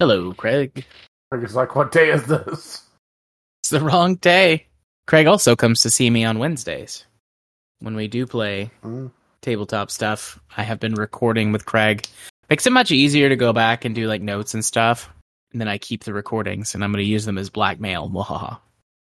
Hello, 0.00 0.32
Craig. 0.32 0.86
It's 1.32 1.54
like, 1.54 1.76
what 1.76 1.92
day 1.92 2.08
is 2.10 2.24
this? 2.24 2.82
It's 3.62 3.68
the 3.70 3.80
wrong 3.80 4.14
day. 4.16 4.66
Craig 5.06 5.26
also 5.26 5.54
comes 5.54 5.80
to 5.80 5.90
see 5.90 6.08
me 6.08 6.24
on 6.24 6.38
Wednesdays 6.38 7.04
when 7.80 7.94
we 7.94 8.08
do 8.08 8.26
play 8.26 8.70
Mm. 8.82 9.10
tabletop 9.42 9.90
stuff. 9.90 10.40
I 10.56 10.62
have 10.62 10.80
been 10.80 10.94
recording 10.94 11.52
with 11.52 11.66
Craig. 11.66 12.06
Makes 12.48 12.66
it 12.66 12.72
much 12.72 12.90
easier 12.90 13.28
to 13.28 13.36
go 13.36 13.52
back 13.52 13.84
and 13.84 13.94
do 13.94 14.08
like 14.08 14.22
notes 14.22 14.54
and 14.54 14.64
stuff. 14.64 15.10
And 15.52 15.60
then 15.60 15.68
I 15.68 15.76
keep 15.78 16.04
the 16.04 16.14
recordings 16.14 16.74
and 16.74 16.82
I'm 16.82 16.92
going 16.92 17.04
to 17.04 17.08
use 17.10 17.26
them 17.26 17.36
as 17.38 17.50
blackmail. 17.50 18.08
Mwahaha. 18.08 18.58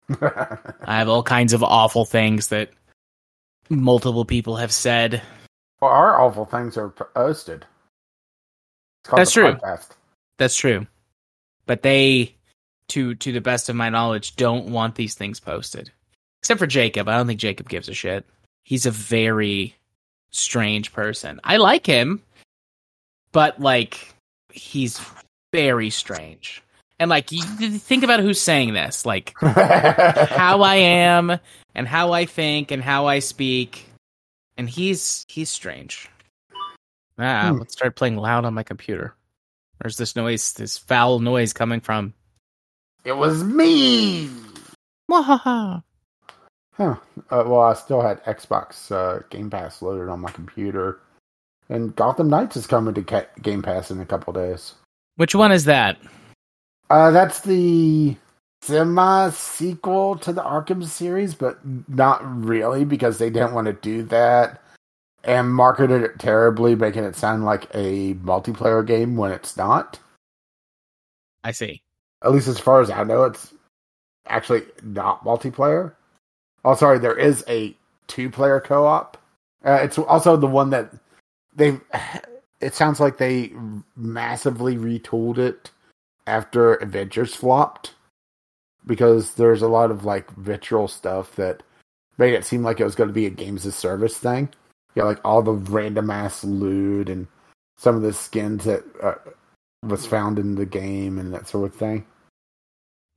I 0.85 0.97
have 0.97 1.07
all 1.07 1.23
kinds 1.23 1.53
of 1.53 1.63
awful 1.63 2.03
things 2.03 2.49
that 2.49 2.71
multiple 3.69 4.25
people 4.25 4.57
have 4.57 4.73
said. 4.73 5.21
well, 5.81 5.91
our 5.91 6.19
awful 6.19 6.45
things 6.45 6.75
are 6.75 6.89
posted. 6.89 7.65
It's 9.03 9.09
called 9.09 9.19
That's 9.21 9.31
true. 9.31 9.53
podcast. 9.53 9.89
That's 10.37 10.55
true. 10.55 10.87
But 11.65 11.81
they 11.81 12.35
to 12.89 13.15
to 13.15 13.31
the 13.31 13.41
best 13.41 13.69
of 13.69 13.75
my 13.75 13.89
knowledge 13.89 14.35
don't 14.35 14.67
want 14.69 14.95
these 14.95 15.13
things 15.15 15.39
posted. 15.39 15.91
Except 16.41 16.59
for 16.59 16.67
Jacob. 16.67 17.07
I 17.07 17.15
don't 17.17 17.27
think 17.27 17.39
Jacob 17.39 17.69
gives 17.69 17.87
a 17.87 17.93
shit. 17.93 18.25
He's 18.63 18.85
a 18.85 18.91
very 18.91 19.75
strange 20.31 20.91
person. 20.91 21.39
I 21.43 21.57
like 21.57 21.85
him, 21.85 22.21
but 23.31 23.59
like 23.61 24.13
he's 24.51 24.99
very 25.53 25.89
strange. 25.89 26.61
And 26.99 27.09
like 27.09 27.31
you 27.31 27.41
think 27.43 28.03
about 28.03 28.19
who's 28.19 28.39
saying 28.41 28.73
this, 28.73 29.05
like 29.05 29.33
how 29.39 30.61
I 30.61 30.75
am 30.75 31.39
and 31.75 31.87
how 31.87 32.11
I 32.11 32.25
think 32.25 32.71
and 32.71 32.83
how 32.83 33.07
I 33.07 33.19
speak. 33.19 33.85
And 34.57 34.69
he's 34.69 35.25
he's 35.29 35.49
strange. 35.49 36.09
Ah, 37.17 37.49
Hmm. 37.51 37.59
let's 37.59 37.73
start 37.73 37.95
playing 37.95 38.17
loud 38.17 38.43
on 38.45 38.53
my 38.53 38.63
computer. 38.63 39.15
Where's 39.79 39.97
this 39.97 40.15
noise, 40.15 40.53
this 40.53 40.77
foul 40.77 41.19
noise 41.19 41.53
coming 41.53 41.81
from? 41.81 42.13
it 43.05 43.17
was 43.17 43.43
me. 43.43 44.29
Wahaha. 45.11 45.83
Huh. 46.73 46.95
Uh, 47.29 47.43
well, 47.45 47.61
I 47.61 47.73
still 47.73 48.01
had 48.01 48.23
Xbox 48.23 48.91
uh, 48.91 49.23
Game 49.29 49.49
Pass 49.49 49.81
loaded 49.81 50.09
on 50.09 50.21
my 50.21 50.31
computer, 50.31 50.99
and 51.69 51.95
Gotham 51.95 52.29
Knights 52.29 52.57
is 52.57 52.65
coming 52.65 52.93
to 52.95 53.03
ca- 53.03 53.27
Game 53.41 53.61
Pass 53.61 53.91
in 53.91 53.99
a 53.99 54.05
couple 54.05 54.33
days. 54.33 54.73
Which 55.17 55.35
one 55.35 55.51
is 55.51 55.65
that? 55.65 55.97
Uh, 56.89 57.11
that's 57.11 57.41
the 57.41 58.15
semi 58.63 59.29
sequel 59.31 60.17
to 60.17 60.33
the 60.33 60.41
Arkham 60.41 60.83
series, 60.83 61.35
but 61.35 61.59
not 61.87 62.21
really 62.23 62.85
because 62.85 63.19
they 63.19 63.29
didn't 63.29 63.53
want 63.53 63.67
to 63.67 63.73
do 63.73 64.03
that 64.03 64.62
and 65.23 65.53
marketed 65.53 66.03
it 66.03 66.19
terribly, 66.19 66.75
making 66.75 67.03
it 67.03 67.15
sound 67.15 67.45
like 67.45 67.65
a 67.73 68.15
multiplayer 68.15 68.85
game 68.85 69.15
when 69.15 69.31
it's 69.31 69.55
not. 69.55 69.99
I 71.43 71.51
see. 71.51 71.81
At 72.23 72.31
least 72.31 72.47
as 72.47 72.59
far 72.59 72.81
as 72.81 72.89
I 72.89 73.03
know, 73.03 73.23
it's 73.23 73.53
actually 74.27 74.63
not 74.81 75.23
multiplayer. 75.23 75.93
Oh, 76.65 76.75
sorry, 76.75 76.99
there 76.99 77.17
is 77.17 77.43
a 77.47 77.75
two 78.07 78.29
player 78.29 78.59
co 78.59 78.85
op. 78.85 79.17
Uh, 79.65 79.79
it's 79.81 79.97
also 79.97 80.37
the 80.37 80.47
one 80.47 80.69
that 80.71 80.91
they. 81.55 81.79
It 82.61 82.73
sounds 82.73 83.01
like 83.01 83.17
they 83.17 83.51
massively 83.97 84.77
retooled 84.77 85.37
it 85.37 85.69
after 86.25 86.75
Avengers 86.75 87.35
flopped 87.35 87.93
because 88.85 89.33
there's 89.33 89.61
a 89.61 89.67
lot 89.67 89.91
of 89.91 90.05
like 90.05 90.31
vitriol 90.31 90.87
stuff 90.87 91.35
that 91.35 91.61
made 92.17 92.33
it 92.33 92.45
seem 92.45 92.63
like 92.63 92.79
it 92.79 92.85
was 92.85 92.95
going 92.95 93.09
to 93.09 93.13
be 93.13 93.25
a 93.25 93.29
games 93.29 93.65
of 93.65 93.73
service 93.73 94.17
thing. 94.17 94.47
Yeah, 94.95 95.03
like 95.03 95.19
all 95.25 95.41
the 95.41 95.53
random 95.53 96.09
ass 96.09 96.43
loot 96.43 97.09
and 97.09 97.27
some 97.77 97.95
of 97.95 98.01
the 98.01 98.13
skins 98.13 98.65
that 98.65 98.83
uh, 99.01 99.15
was 99.81 100.05
found 100.05 100.39
in 100.39 100.55
the 100.55 100.65
game 100.65 101.17
and 101.17 101.33
that 101.33 101.47
sort 101.47 101.71
of 101.71 101.75
thing. 101.75 102.05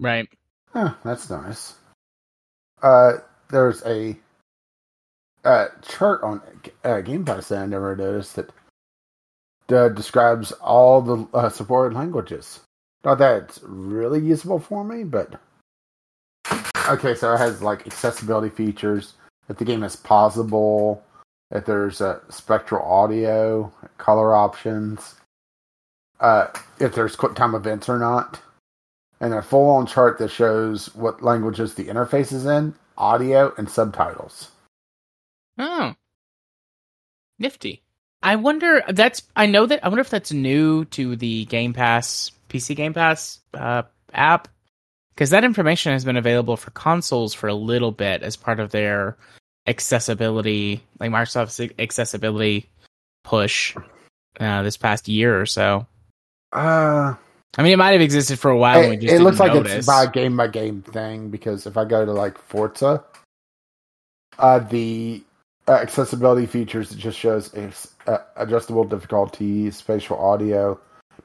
Right. 0.00 0.28
Huh, 0.72 0.94
that's 1.04 1.30
nice. 1.30 1.74
Uh, 2.82 3.18
there's 3.50 3.82
a 3.84 4.16
uh, 5.44 5.68
chart 5.82 6.22
on 6.22 6.42
uh, 6.84 7.00
Game 7.00 7.24
Pass 7.24 7.48
that 7.48 7.62
I 7.62 7.66
never 7.66 7.94
noticed 7.94 8.36
that 8.36 8.50
uh, 9.70 9.88
describes 9.88 10.52
all 10.52 11.00
the 11.00 11.26
uh, 11.32 11.48
supported 11.48 11.96
languages. 11.96 12.60
Not 13.04 13.18
that 13.18 13.42
it's 13.42 13.60
really 13.62 14.20
useful 14.20 14.58
for 14.58 14.84
me, 14.84 15.04
but 15.04 15.40
okay. 16.88 17.14
So 17.14 17.32
it 17.34 17.38
has 17.38 17.62
like 17.62 17.86
accessibility 17.86 18.48
features. 18.48 19.14
If 19.48 19.58
the 19.58 19.64
game 19.64 19.84
is 19.84 19.94
pausable, 19.94 21.00
if 21.50 21.64
there's 21.64 22.00
uh, 22.00 22.20
spectral 22.28 22.84
audio, 22.84 23.72
color 23.98 24.34
options, 24.34 25.14
uh, 26.20 26.48
if 26.80 26.94
there's 26.94 27.16
quick 27.16 27.34
time 27.34 27.54
events 27.54 27.88
or 27.88 27.98
not 27.98 28.40
and 29.20 29.34
a 29.34 29.42
full 29.42 29.70
on 29.70 29.86
chart 29.86 30.18
that 30.18 30.30
shows 30.30 30.94
what 30.94 31.22
languages 31.22 31.74
the 31.74 31.84
interface 31.84 32.32
is 32.32 32.46
in, 32.46 32.74
audio, 32.98 33.52
and 33.56 33.68
subtitles. 33.68 34.50
Oh. 35.58 35.94
Nifty. 37.38 37.82
I 38.22 38.36
wonder 38.36 38.82
that's 38.88 39.22
I 39.36 39.46
know 39.46 39.66
that 39.66 39.84
I 39.84 39.88
wonder 39.88 40.00
if 40.00 40.10
that's 40.10 40.32
new 40.32 40.84
to 40.86 41.16
the 41.16 41.44
Game 41.46 41.72
Pass 41.72 42.30
PC 42.48 42.74
Game 42.74 42.94
Pass 42.94 43.40
uh, 43.54 43.82
app 44.12 44.48
because 45.14 45.30
that 45.30 45.44
information 45.44 45.92
has 45.92 46.04
been 46.04 46.16
available 46.16 46.56
for 46.56 46.70
consoles 46.72 47.34
for 47.34 47.46
a 47.46 47.54
little 47.54 47.92
bit 47.92 48.22
as 48.22 48.36
part 48.36 48.58
of 48.58 48.70
their 48.70 49.16
accessibility 49.66 50.82
like 51.00 51.10
Microsoft's 51.10 51.72
accessibility 51.78 52.68
push 53.24 53.76
uh, 54.40 54.62
this 54.62 54.76
past 54.76 55.08
year 55.08 55.40
or 55.40 55.46
so. 55.46 55.86
Uh, 56.52 57.14
I 57.58 57.62
mean, 57.62 57.72
it 57.72 57.76
might 57.76 57.92
have 57.92 58.00
existed 58.00 58.38
for 58.38 58.50
a 58.50 58.56
while. 58.56 58.80
and 58.80 58.90
we 58.90 58.96
it, 58.96 59.00
just 59.00 59.14
it 59.14 59.20
looks 59.20 59.40
like 59.40 59.52
notice. 59.54 59.72
it's 59.72 59.86
by 59.86 60.06
game 60.06 60.36
by 60.36 60.48
game 60.48 60.82
thing 60.82 61.30
because 61.30 61.66
if 61.66 61.76
I 61.76 61.84
go 61.84 62.04
to 62.04 62.12
like 62.12 62.38
Forza, 62.38 63.04
uh, 64.38 64.58
the 64.58 65.22
uh, 65.68 65.72
accessibility 65.72 66.46
features 66.46 66.92
it 66.92 66.98
just 66.98 67.18
shows 67.18 67.54
uh, 68.06 68.18
adjustable 68.36 68.84
difficulty, 68.84 69.70
spatial 69.70 70.18
audio, 70.18 70.78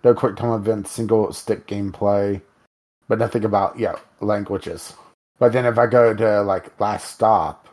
no 0.03 0.13
quick 0.13 0.35
time 0.35 0.53
events, 0.53 0.91
single 0.91 1.31
stick 1.33 1.67
gameplay, 1.67 2.41
but 3.07 3.19
nothing 3.19 3.45
about 3.45 3.77
yeah 3.77 3.95
languages. 4.21 4.93
But 5.37 5.53
then 5.53 5.65
if 5.65 5.77
I 5.77 5.87
go 5.87 6.13
to 6.13 6.41
like 6.43 6.79
Last 6.79 7.13
Stop, 7.13 7.67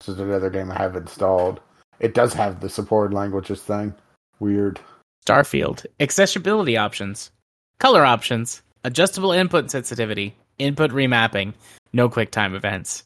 which 0.00 0.08
is 0.08 0.20
another 0.20 0.50
game 0.50 0.70
I 0.70 0.78
have 0.78 0.96
installed, 0.96 1.60
it 1.98 2.14
does 2.14 2.32
have 2.32 2.60
the 2.60 2.70
supported 2.70 3.14
languages 3.14 3.62
thing. 3.62 3.94
Weird. 4.38 4.80
Starfield. 5.26 5.84
Accessibility 6.00 6.76
options. 6.76 7.30
Color 7.78 8.04
options. 8.04 8.62
Adjustable 8.84 9.32
input 9.32 9.70
sensitivity. 9.70 10.34
Input 10.58 10.90
remapping. 10.90 11.52
No 11.92 12.08
QuickTime 12.08 12.54
events. 12.54 13.04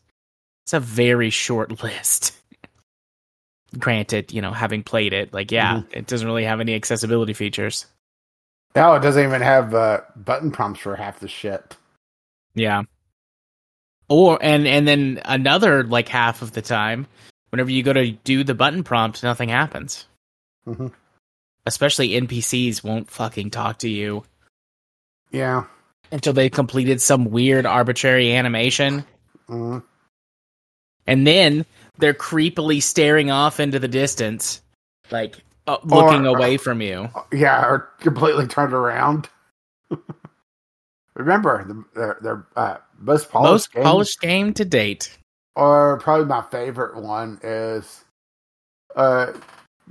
It's 0.64 0.72
a 0.72 0.80
very 0.80 1.30
short 1.30 1.82
list. 1.82 2.32
Granted, 3.76 4.32
you 4.32 4.40
know, 4.40 4.52
having 4.52 4.84
played 4.84 5.12
it, 5.12 5.32
like, 5.32 5.50
yeah, 5.50 5.82
it 5.90 6.06
doesn't 6.06 6.28
really 6.28 6.44
have 6.44 6.60
any 6.60 6.76
accessibility 6.76 7.32
features. 7.32 7.86
Now 8.76 8.94
it 8.94 9.00
doesn't 9.00 9.24
even 9.24 9.42
have 9.42 9.74
uh, 9.74 10.02
button 10.14 10.52
prompts 10.52 10.80
for 10.80 10.94
half 10.94 11.18
the 11.18 11.26
shit. 11.26 11.76
Yeah. 12.54 12.82
Or 14.14 14.38
and 14.40 14.64
and 14.68 14.86
then 14.86 15.20
another 15.24 15.82
like 15.82 16.08
half 16.08 16.40
of 16.40 16.52
the 16.52 16.62
time, 16.62 17.08
whenever 17.50 17.70
you 17.70 17.82
go 17.82 17.92
to 17.92 18.12
do 18.12 18.44
the 18.44 18.54
button 18.54 18.84
prompt, 18.84 19.24
nothing 19.24 19.48
happens. 19.48 20.06
Mhm. 20.68 20.92
Especially 21.66 22.10
NPCs 22.10 22.84
won't 22.84 23.10
fucking 23.10 23.50
talk 23.50 23.78
to 23.78 23.88
you. 23.88 24.22
Yeah. 25.32 25.64
until 26.12 26.32
they've 26.32 26.52
completed 26.52 27.00
some 27.00 27.24
weird 27.24 27.66
arbitrary 27.66 28.32
animation. 28.36 29.04
Mm. 29.48 29.82
And 31.08 31.26
then 31.26 31.66
they're 31.98 32.14
creepily 32.14 32.80
staring 32.80 33.32
off 33.32 33.58
into 33.58 33.80
the 33.80 33.88
distance, 33.88 34.62
like 35.10 35.34
uh, 35.66 35.78
looking 35.82 36.24
Or- 36.26 36.36
away 36.36 36.56
from 36.56 36.80
you. 36.82 37.08
Yeah, 37.32 37.66
or 37.66 37.90
completely 37.98 38.46
turned 38.46 38.74
around. 38.74 39.28
Remember, 41.16 41.64
the, 41.64 41.84
their, 41.94 42.18
their 42.20 42.46
uh, 42.56 42.76
most 42.98 43.30
polished 43.30 43.50
Most 43.50 43.72
game, 43.72 43.82
polished 43.84 44.20
game 44.20 44.54
to 44.54 44.64
date. 44.64 45.16
or 45.56 45.98
probably 46.00 46.26
my 46.26 46.42
favorite 46.42 46.96
one 47.00 47.38
is 47.42 48.04
uh, 48.96 49.32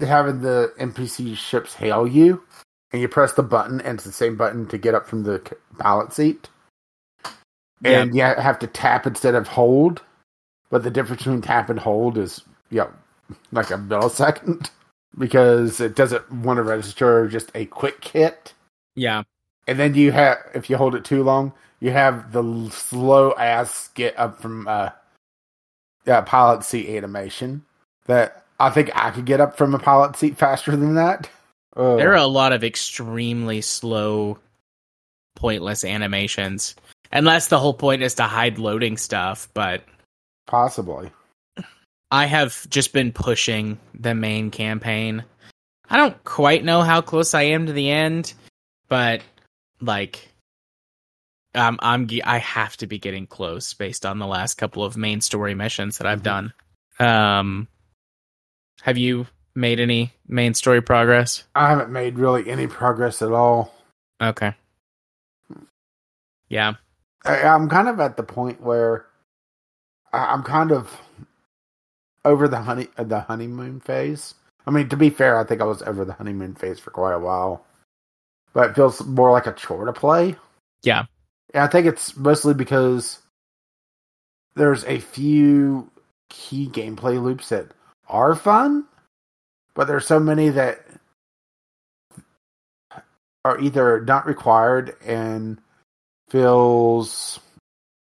having 0.01 0.41
the 0.41 0.73
NPC 0.79 1.35
ships 1.37 1.73
hail 1.73 2.05
you, 2.05 2.43
and 2.91 3.01
you 3.01 3.07
press 3.07 3.33
the 3.33 3.43
button, 3.43 3.79
and 3.81 3.95
it's 3.95 4.03
the 4.03 4.11
same 4.11 4.35
button 4.35 4.67
to 4.67 4.77
get 4.77 4.95
up 4.95 5.07
from 5.07 5.23
the 5.23 5.39
pilot 5.79 6.13
seat. 6.13 6.49
And 7.85 8.15
you 8.15 8.21
have 8.21 8.59
to 8.59 8.67
tap 8.67 9.05
instead 9.05 9.35
of 9.35 9.47
hold, 9.47 10.01
but 10.69 10.83
the 10.83 10.91
difference 10.91 11.23
between 11.23 11.41
tap 11.41 11.69
and 11.69 11.79
hold 11.79 12.17
is, 12.17 12.41
you 12.69 12.77
know, 12.77 12.93
like 13.51 13.71
a 13.71 13.75
millisecond 13.75 14.69
because 15.17 15.81
it 15.81 15.95
doesn't 15.95 16.31
want 16.31 16.57
to 16.57 16.63
register 16.63 17.27
just 17.27 17.51
a 17.55 17.65
quick 17.65 18.03
hit. 18.05 18.53
Yeah. 18.95 19.23
And 19.67 19.79
then 19.79 19.95
you 19.95 20.11
have, 20.11 20.37
if 20.53 20.69
you 20.69 20.77
hold 20.77 20.95
it 20.95 21.05
too 21.05 21.23
long, 21.23 21.53
you 21.79 21.91
have 21.91 22.31
the 22.31 22.69
slow 22.71 23.33
ass 23.33 23.89
get 23.93 24.17
up 24.17 24.41
from 24.41 24.67
uh, 24.67 24.89
uh, 26.07 26.21
pilot 26.23 26.63
seat 26.63 26.95
animation 26.95 27.63
that 28.05 28.45
I 28.59 28.69
think 28.69 28.91
I 28.95 29.11
could 29.11 29.25
get 29.25 29.41
up 29.41 29.57
from 29.57 29.73
a 29.73 29.79
pilot 29.79 30.15
seat 30.15 30.37
faster 30.37 30.75
than 30.75 30.95
that. 30.95 31.29
Oh. 31.75 31.97
There 31.97 32.11
are 32.11 32.15
a 32.15 32.27
lot 32.27 32.53
of 32.53 32.63
extremely 32.63 33.61
slow 33.61 34.37
pointless 35.35 35.83
animations. 35.83 36.75
Unless 37.11 37.47
the 37.47 37.59
whole 37.59 37.73
point 37.73 38.01
is 38.01 38.15
to 38.15 38.23
hide 38.23 38.57
loading 38.57 38.97
stuff, 38.97 39.47
but 39.53 39.83
Possibly. 40.47 41.11
I 42.11 42.25
have 42.25 42.69
just 42.69 42.93
been 42.93 43.11
pushing 43.11 43.79
the 43.93 44.13
main 44.13 44.51
campaign. 44.51 45.23
I 45.89 45.97
don't 45.97 46.23
quite 46.23 46.63
know 46.63 46.81
how 46.81 47.01
close 47.01 47.33
I 47.33 47.43
am 47.43 47.65
to 47.67 47.73
the 47.73 47.89
end, 47.89 48.33
but 48.87 49.21
like 49.85 50.29
um, 51.55 51.77
I'm 51.81 52.09
I 52.23 52.39
have 52.39 52.77
to 52.77 52.87
be 52.87 52.97
getting 52.97 53.27
close 53.27 53.73
based 53.73 54.05
on 54.05 54.19
the 54.19 54.27
last 54.27 54.55
couple 54.55 54.83
of 54.83 54.97
main 54.97 55.21
story 55.21 55.53
missions 55.53 55.97
that 55.99 56.07
I've 56.07 56.21
Mhm. 56.21 56.23
done. 56.23 56.53
Um 56.99 57.67
have 58.81 58.97
you 58.97 59.27
made 59.55 59.79
any 59.79 60.13
main 60.27 60.53
story 60.53 60.81
progress? 60.81 61.43
I 61.55 61.69
haven't 61.69 61.91
made 61.91 62.17
really 62.17 62.49
any 62.49 62.67
progress 62.67 63.21
at 63.21 63.31
all. 63.31 63.73
Okay. 64.21 64.53
Yeah. 66.49 66.73
I, 67.25 67.43
I'm 67.43 67.69
kind 67.69 67.87
of 67.87 67.99
at 67.99 68.17
the 68.17 68.23
point 68.23 68.61
where 68.61 69.05
I, 70.11 70.33
I'm 70.33 70.43
kind 70.43 70.71
of 70.71 70.99
over 72.25 72.47
the 72.47 72.61
honey 72.61 72.87
the 72.97 73.21
honeymoon 73.21 73.79
phase. 73.79 74.35
I 74.65 74.71
mean, 74.71 74.89
to 74.89 74.97
be 74.97 75.09
fair, 75.09 75.37
I 75.37 75.43
think 75.43 75.61
I 75.61 75.65
was 75.65 75.81
over 75.81 76.05
the 76.05 76.13
honeymoon 76.13 76.55
phase 76.55 76.79
for 76.79 76.91
quite 76.91 77.13
a 77.13 77.19
while, 77.19 77.65
but 78.53 78.69
it 78.69 78.75
feels 78.75 79.03
more 79.05 79.31
like 79.31 79.47
a 79.47 79.53
chore 79.53 79.85
to 79.85 79.93
play. 79.93 80.35
Yeah. 80.83 81.05
And 81.53 81.63
I 81.63 81.67
think 81.67 81.85
it's 81.85 82.15
mostly 82.15 82.53
because 82.53 83.19
there's 84.55 84.85
a 84.85 84.99
few 84.99 85.89
key 86.29 86.67
gameplay 86.67 87.21
loops 87.21 87.49
that 87.49 87.67
are 88.07 88.35
fun, 88.35 88.85
but 89.73 89.87
there's 89.87 90.05
so 90.05 90.19
many 90.19 90.49
that 90.49 90.85
are 93.45 93.59
either 93.59 94.01
not 94.01 94.25
required 94.25 94.95
and 95.05 95.59
feels 96.29 97.39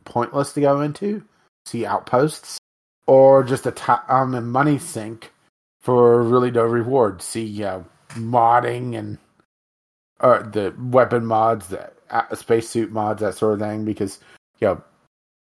pointless 0.05 0.53
to 0.53 0.61
go 0.61 0.81
into, 0.81 1.23
see 1.64 1.87
outposts, 1.87 2.58
or 3.06 3.43
just 3.43 3.67
a 3.67 3.73
ti 3.73 3.93
um, 4.08 4.35
a 4.35 4.41
money 4.41 4.79
sink 4.79 5.32
for 5.81 6.23
really 6.23 6.50
no 6.50 6.64
reward. 6.64 7.23
See 7.23 7.64
uh, 7.64 7.81
modding 8.11 8.99
and 8.99 9.19
uh, 10.20 10.43
the 10.43 10.75
weapon 10.78 11.26
mods, 11.26 11.67
the 11.69 11.90
spacesuit 12.34 12.93
mods, 12.93 13.20
that 13.20 13.34
sort 13.34 13.55
of 13.55 13.61
thing. 13.61 13.84
Because 13.84 14.19
you 14.61 14.69
know, 14.69 14.82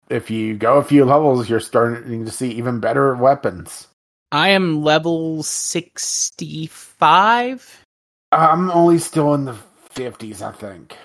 if 0.09 0.31
you 0.31 0.57
go 0.57 0.79
a 0.79 0.85
few 0.85 1.05
levels, 1.05 1.49
you're 1.49 1.61
starting 1.61 2.25
to 2.25 2.31
see 2.31 2.51
even 2.53 2.81
better 2.81 3.15
weapons. 3.15 3.89
I 4.33 4.51
am 4.51 4.85
level 4.85 5.43
65. 5.43 7.85
I'm 8.33 8.71
only 8.71 8.99
still 8.99 9.35
in 9.35 9.45
the 9.45 9.57
fifties, 9.91 10.41
I 10.41 10.53
think. 10.53 10.97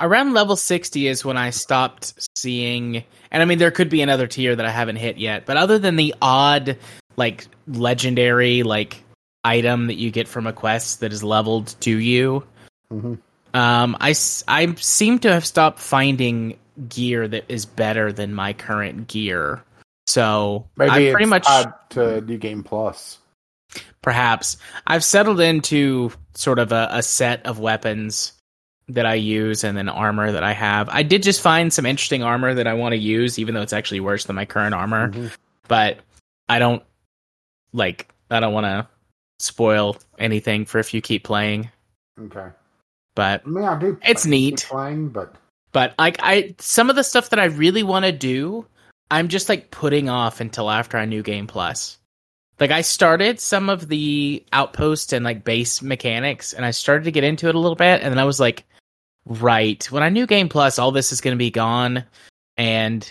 Around 0.00 0.32
level 0.32 0.56
60 0.56 1.06
is 1.06 1.24
when 1.24 1.36
I 1.36 1.50
stopped 1.50 2.28
seeing 2.36 3.04
and 3.30 3.42
I 3.42 3.44
mean 3.44 3.58
there 3.58 3.70
could 3.70 3.88
be 3.88 4.02
another 4.02 4.26
tier 4.26 4.56
that 4.56 4.66
I 4.66 4.70
haven't 4.70 4.96
hit 4.96 5.16
yet, 5.16 5.46
but 5.46 5.56
other 5.56 5.78
than 5.78 5.94
the 5.94 6.12
odd 6.20 6.76
like 7.16 7.46
legendary 7.68 8.64
like 8.64 9.04
item 9.44 9.86
that 9.86 9.94
you 9.94 10.10
get 10.10 10.26
from 10.26 10.48
a 10.48 10.52
quest 10.52 10.98
that 11.00 11.12
is 11.12 11.22
leveled 11.22 11.76
to 11.80 11.96
you, 11.96 12.42
hmm 13.00 13.14
um 13.54 13.96
I 14.00 14.14
I 14.48 14.74
seem 14.76 15.18
to 15.20 15.32
have 15.32 15.44
stopped 15.44 15.78
finding 15.78 16.58
gear 16.88 17.28
that 17.28 17.44
is 17.48 17.66
better 17.66 18.12
than 18.12 18.32
my 18.32 18.54
current 18.54 19.08
gear. 19.08 19.62
So 20.06 20.68
Maybe 20.76 21.08
I 21.08 21.12
pretty 21.12 21.26
much 21.26 21.46
to 21.90 22.20
New 22.22 22.38
Game 22.38 22.64
Plus. 22.64 23.18
perhaps 24.00 24.56
I've 24.86 25.04
settled 25.04 25.40
into 25.40 26.12
sort 26.34 26.58
of 26.58 26.72
a, 26.72 26.88
a 26.92 27.02
set 27.02 27.44
of 27.46 27.58
weapons 27.58 28.32
that 28.88 29.06
I 29.06 29.14
use 29.14 29.64
and 29.64 29.76
then 29.76 29.88
armor 29.88 30.32
that 30.32 30.42
I 30.42 30.52
have. 30.54 30.88
I 30.88 31.02
did 31.02 31.22
just 31.22 31.40
find 31.42 31.72
some 31.72 31.86
interesting 31.86 32.22
armor 32.22 32.54
that 32.54 32.66
I 32.66 32.74
want 32.74 32.92
to 32.94 32.98
use, 32.98 33.38
even 33.38 33.54
though 33.54 33.62
it's 33.62 33.72
actually 33.72 34.00
worse 34.00 34.24
than 34.24 34.36
my 34.36 34.44
current 34.46 34.74
armor. 34.74 35.10
Mhm. 35.10 35.30
But 35.68 35.98
I 36.48 36.58
don't 36.58 36.82
like 37.74 38.08
I 38.30 38.40
don't 38.40 38.54
want 38.54 38.64
to 38.64 38.88
spoil 39.38 39.96
anything 40.18 40.64
for 40.64 40.78
if 40.78 40.94
you 40.94 41.00
keep 41.02 41.22
playing. 41.24 41.70
Okay. 42.18 42.48
But 43.14 43.42
I 43.44 43.48
mean, 43.48 43.64
I 43.64 43.78
do. 43.78 43.98
It's 44.02 44.26
neat. 44.26 44.66
playing, 44.68 45.08
but 45.08 45.34
but 45.72 45.94
like 45.98 46.18
I 46.22 46.54
some 46.58 46.90
of 46.90 46.96
the 46.96 47.04
stuff 47.04 47.30
that 47.30 47.38
I 47.38 47.46
really 47.46 47.82
want 47.82 48.04
to 48.04 48.12
do, 48.12 48.66
I'm 49.10 49.28
just 49.28 49.48
like 49.48 49.70
putting 49.70 50.08
off 50.08 50.40
until 50.40 50.70
after 50.70 50.96
I 50.96 51.04
New 51.04 51.22
Game 51.22 51.46
Plus. 51.46 51.98
Like 52.60 52.70
I 52.70 52.82
started 52.82 53.40
some 53.40 53.68
of 53.68 53.88
the 53.88 54.44
outpost 54.52 55.12
and 55.12 55.24
like 55.24 55.44
base 55.44 55.82
mechanics, 55.82 56.52
and 56.52 56.64
I 56.64 56.70
started 56.70 57.04
to 57.04 57.10
get 57.12 57.24
into 57.24 57.48
it 57.48 57.54
a 57.54 57.58
little 57.58 57.76
bit, 57.76 58.02
and 58.02 58.10
then 58.10 58.18
I 58.18 58.24
was 58.24 58.40
like, 58.40 58.64
right 59.26 59.84
when 59.90 60.02
I 60.02 60.08
New 60.10 60.26
Game 60.26 60.48
Plus, 60.48 60.78
all 60.78 60.92
this 60.92 61.12
is 61.12 61.20
going 61.20 61.34
to 61.36 61.38
be 61.38 61.50
gone, 61.50 62.04
and 62.56 63.10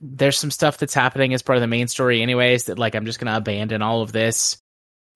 there's 0.00 0.38
some 0.38 0.50
stuff 0.50 0.78
that's 0.78 0.94
happening 0.94 1.34
as 1.34 1.42
part 1.42 1.56
of 1.56 1.60
the 1.60 1.66
main 1.66 1.88
story, 1.88 2.20
anyways. 2.20 2.64
That 2.64 2.78
like 2.78 2.94
I'm 2.94 3.06
just 3.06 3.20
going 3.20 3.32
to 3.32 3.36
abandon 3.36 3.82
all 3.82 4.02
of 4.02 4.12
this 4.12 4.58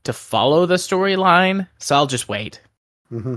to 0.05 0.13
follow 0.13 0.67
the 0.67 0.77
storyline, 0.77 1.69
so 1.79 1.97
I'll 1.97 2.07
just 2.07 2.29
wait. 2.29 2.61
hmm 3.09 3.37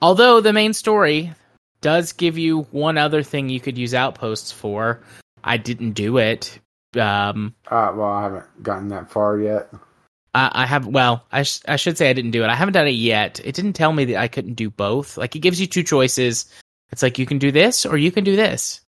Although 0.00 0.40
the 0.40 0.52
main 0.52 0.72
story 0.72 1.32
does 1.80 2.12
give 2.12 2.38
you 2.38 2.62
one 2.70 2.98
other 2.98 3.22
thing 3.22 3.48
you 3.48 3.60
could 3.60 3.78
use 3.78 3.94
outposts 3.94 4.52
for, 4.52 5.02
I 5.44 5.56
didn't 5.56 5.92
do 5.92 6.18
it. 6.18 6.58
Um, 6.98 7.54
uh, 7.68 7.92
well, 7.94 8.10
I 8.10 8.22
haven't 8.22 8.62
gotten 8.62 8.88
that 8.88 9.10
far 9.10 9.38
yet. 9.38 9.68
I, 10.34 10.50
I 10.52 10.66
have. 10.66 10.86
Well, 10.86 11.24
I 11.30 11.42
sh- 11.42 11.62
I 11.66 11.76
should 11.76 11.98
say 11.98 12.10
I 12.10 12.12
didn't 12.12 12.32
do 12.32 12.42
it. 12.42 12.48
I 12.48 12.54
haven't 12.54 12.74
done 12.74 12.88
it 12.88 12.92
yet. 12.92 13.40
It 13.44 13.54
didn't 13.54 13.74
tell 13.74 13.92
me 13.92 14.06
that 14.06 14.16
I 14.20 14.28
couldn't 14.28 14.54
do 14.54 14.70
both. 14.70 15.16
Like 15.16 15.36
it 15.36 15.40
gives 15.40 15.60
you 15.60 15.66
two 15.66 15.82
choices. 15.82 16.46
It's 16.90 17.02
like 17.02 17.18
you 17.18 17.26
can 17.26 17.38
do 17.38 17.52
this 17.52 17.84
or 17.84 17.96
you 17.98 18.10
can 18.10 18.24
do 18.24 18.36
this. 18.36 18.80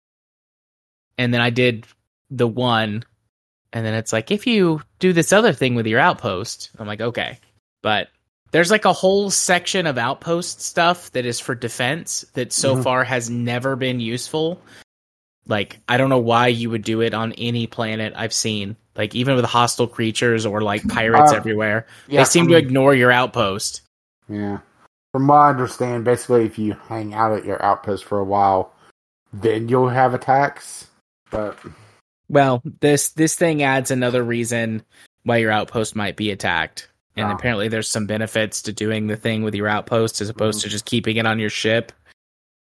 And 1.19 1.34
then 1.34 1.40
I 1.40 1.50
did 1.50 1.86
the 2.31 2.48
one, 2.48 3.04
and 3.72 3.84
then 3.84 3.94
it's 3.94 4.12
like 4.12 4.31
if 4.31 4.46
you 4.46 4.82
do 4.98 5.12
this 5.12 5.32
other 5.32 5.52
thing 5.52 5.75
with 5.75 5.86
your 5.86 6.00
outpost, 6.00 6.70
I'm 6.78 6.86
like 6.86 7.00
okay, 7.00 7.38
but 7.82 8.08
there's 8.52 8.70
like 8.70 8.85
a 8.85 8.93
whole 8.93 9.31
section 9.31 9.87
of 9.87 9.99
outpost 9.99 10.61
stuff 10.61 11.11
that 11.12 11.26
is 11.26 11.38
for 11.41 11.55
defense 11.55 12.25
that 12.35 12.52
so 12.52 12.76
Mhm. 12.76 12.82
far 12.82 13.05
has 13.05 13.31
never 13.31 13.76
been 13.76 14.00
useful. 14.00 14.61
Like 15.47 15.81
I 15.88 15.97
don't 15.97 16.11
know 16.11 16.19
why 16.19 16.49
you 16.49 16.70
would 16.70 16.82
do 16.82 17.00
it 17.00 17.14
on 17.14 17.32
any 17.35 17.67
planet 17.67 18.12
I've 18.17 18.32
seen. 18.32 18.77
Like 18.96 19.15
even 19.15 19.36
with 19.36 19.44
hostile 19.44 19.86
creatures 19.86 20.44
or 20.44 20.60
like 20.63 20.86
pirates 20.89 21.32
Uh, 21.32 21.36
everywhere, 21.36 21.86
Yeah, 22.08 22.20
they 22.20 22.24
seem 22.24 22.46
I 22.46 22.53
to 22.53 22.56
ignore 22.56 22.94
your 22.94 23.10
outpost. 23.13 23.82
Yeah. 24.29 24.58
From 25.13 25.27
what 25.27 25.36
I 25.36 25.51
understand, 25.51 26.05
basically, 26.05 26.44
if 26.44 26.58
you 26.58 26.77
hang 26.89 27.15
out 27.15 27.32
at 27.32 27.44
your 27.44 27.60
outpost 27.65 28.05
for 28.05 28.19
a 28.19 28.24
while, 28.24 28.72
then 29.32 29.69
you'll 29.69 29.89
have 29.89 30.15
attacks. 30.15 30.86
But 31.31 31.56
Well, 32.29 32.63
this 32.81 33.10
this 33.10 33.34
thing 33.34 33.63
adds 33.63 33.91
another 33.91 34.22
reason 34.22 34.82
why 35.24 35.39
your 35.39 35.51
outpost 35.51 35.96
might 35.96 36.17
be 36.17 36.31
attacked. 36.31 36.89
And 37.17 37.26
Ah. 37.26 37.32
apparently 37.34 37.69
there's 37.69 37.88
some 37.88 38.06
benefits 38.06 38.62
to 38.62 38.72
doing 38.72 39.06
the 39.08 39.17
thing 39.17 39.43
with 39.43 39.55
your 39.55 39.69
outpost 39.69 40.20
as 40.20 40.29
opposed 40.29 40.60
Mhm. 40.60 40.62
to 40.64 40.69
just 40.69 40.84
keeping 40.84 41.17
it 41.17 41.26
on 41.26 41.38
your 41.38 41.50
ship. 41.50 41.93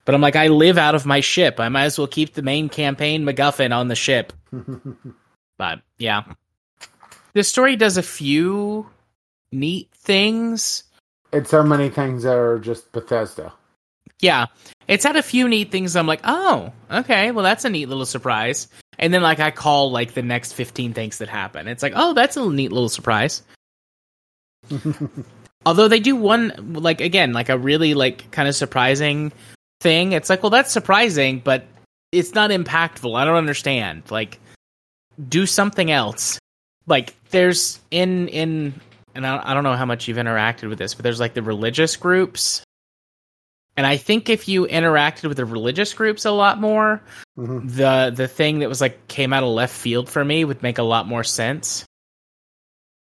But 0.05 0.15
I'm 0.15 0.21
like, 0.21 0.37
I 0.37 0.49
live 0.49 0.79
out 0.79 0.95
of 0.95 1.05
my 1.05 1.19
ship. 1.21 1.59
I 1.59 1.69
might 1.69 1.85
as 1.85 1.99
well 1.99 2.07
keep 2.07 2.35
the 2.35 2.43
main 2.43 2.69
campaign 2.69 3.25
MacGuffin 3.25 3.75
on 3.75 3.89
the 3.89 3.97
ship. 3.97 4.33
But 5.59 5.81
yeah. 5.99 6.23
this 7.33 7.49
story 7.49 7.77
does 7.77 7.97
a 7.97 8.03
few 8.03 8.89
neat 9.53 9.89
things. 9.95 10.83
it's 11.33 11.51
so 11.51 11.63
many 11.63 11.89
things 11.91 12.23
that 12.23 12.35
are 12.37 12.59
just 12.59 12.93
Bethesda. 12.93 13.53
Yeah. 14.21 14.47
It's 14.89 15.05
had 15.05 15.17
a 15.17 15.23
few 15.23 15.49
neat 15.49 15.71
things. 15.73 15.97
I'm 15.97 16.07
like, 16.07 16.21
oh, 16.25 16.73
okay, 16.91 17.31
well 17.33 17.43
that's 17.43 17.65
a 17.65 17.71
neat 17.71 17.89
little 17.89 18.07
surprise. 18.07 18.69
And 18.99 19.13
then 19.13 19.23
like 19.23 19.41
I 19.41 19.51
call 19.51 19.91
like 19.91 20.15
the 20.15 20.23
next 20.23 20.53
15 20.53 20.93
things 20.95 21.19
that 21.19 21.29
happen. 21.29 21.69
It's 21.69 21.83
like, 21.83 21.93
oh, 21.97 22.13
that's 22.15 22.37
a 22.37 22.49
neat 22.51 22.71
little 22.73 22.89
surprise. 22.89 23.43
Although 25.67 25.89
they 25.89 26.01
do 26.01 26.15
one 26.17 26.53
like 26.81 27.01
again, 27.01 27.33
like 27.33 27.49
a 27.49 27.59
really 27.59 27.95
like 27.95 28.31
kind 28.31 28.49
of 28.49 28.55
surprising 28.55 29.33
thing. 29.81 30.13
It's 30.13 30.31
like, 30.31 30.43
well, 30.43 30.51
that's 30.51 30.71
surprising, 30.73 31.41
but 31.41 31.65
it's 32.13 32.35
not 32.35 32.51
impactful. 32.51 33.17
I 33.19 33.25
don't 33.25 33.37
understand. 33.37 34.05
Like 34.11 34.39
do 35.29 35.45
something 35.47 35.91
else. 35.91 36.39
Like 36.87 37.15
there's 37.31 37.81
in 37.91 38.29
in 38.29 38.81
and 39.15 39.27
I, 39.27 39.51
I 39.51 39.55
don't 39.55 39.65
know 39.65 39.75
how 39.75 39.87
much 39.87 40.07
you've 40.09 40.19
interacted 40.19 40.69
with 40.69 40.79
this, 40.79 40.95
but 40.95 41.03
there's 41.03 41.19
like 41.21 41.35
the 41.35 41.43
religious 41.43 41.97
groups. 41.97 42.63
And 43.79 43.85
I 43.87 43.97
think 43.99 44.31
if 44.31 44.49
you 44.49 44.67
interacted 44.67 45.29
with 45.29 45.37
the 45.37 45.45
religious 45.45 45.93
groups 45.95 46.25
a 46.25 46.31
lot 46.31 46.61
more, 46.61 47.03
Mhm. 47.37 47.69
the 47.71 48.13
the 48.15 48.29
thing 48.29 48.61
that 48.61 48.69
was 48.69 48.81
like 48.81 49.09
came 49.09 49.33
out 49.33 49.43
of 49.43 49.51
left 49.51 49.75
field 49.75 50.09
for 50.09 50.25
me 50.25 50.45
would 50.45 50.63
make 50.63 50.79
a 50.79 50.83
lot 50.85 51.07
more 51.09 51.25
sense. 51.25 51.85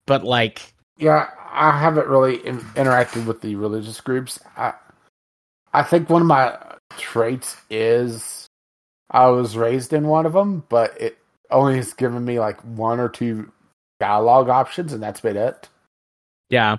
But 0.08 0.24
like 0.24 0.74
Yeah, 0.98 1.30
I 1.52 1.78
haven't 1.78 2.08
really 2.08 2.46
in- 2.46 2.60
interacted 2.76 3.26
with 3.26 3.42
the 3.42 3.56
religious 3.56 4.02
groups. 4.02 4.40
I, 4.56 4.74
I 5.74 5.84
think 5.84 6.10
one 6.10 6.22
of 6.22 6.28
my 6.28 6.58
traits 6.98 7.56
is 7.70 8.48
I 9.12 9.28
was 9.28 9.58
raised 9.58 9.94
in 9.94 10.08
one 10.08 10.26
of 10.26 10.34
them, 10.34 10.64
but 10.70 11.00
it 11.00 11.18
only 11.50 11.78
has 11.78 11.94
given 11.94 12.26
me 12.26 12.40
like 12.40 12.60
one 12.62 13.00
or 13.00 13.10
two 13.10 13.52
dialogue 14.00 14.50
options, 14.50 14.94
and 14.94 15.02
that's 15.02 15.22
been 15.22 15.38
it. 15.38 15.70
Yeah. 16.50 16.78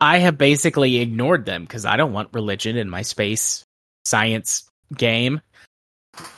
I 0.00 0.18
have 0.18 0.38
basically 0.38 0.98
ignored 0.98 1.44
them 1.44 1.62
because 1.62 1.84
I 1.84 1.96
don't 1.96 2.12
want 2.12 2.30
religion 2.32 2.76
in 2.76 2.88
my 2.88 3.02
space 3.02 3.64
science 4.04 4.68
game. 4.96 5.40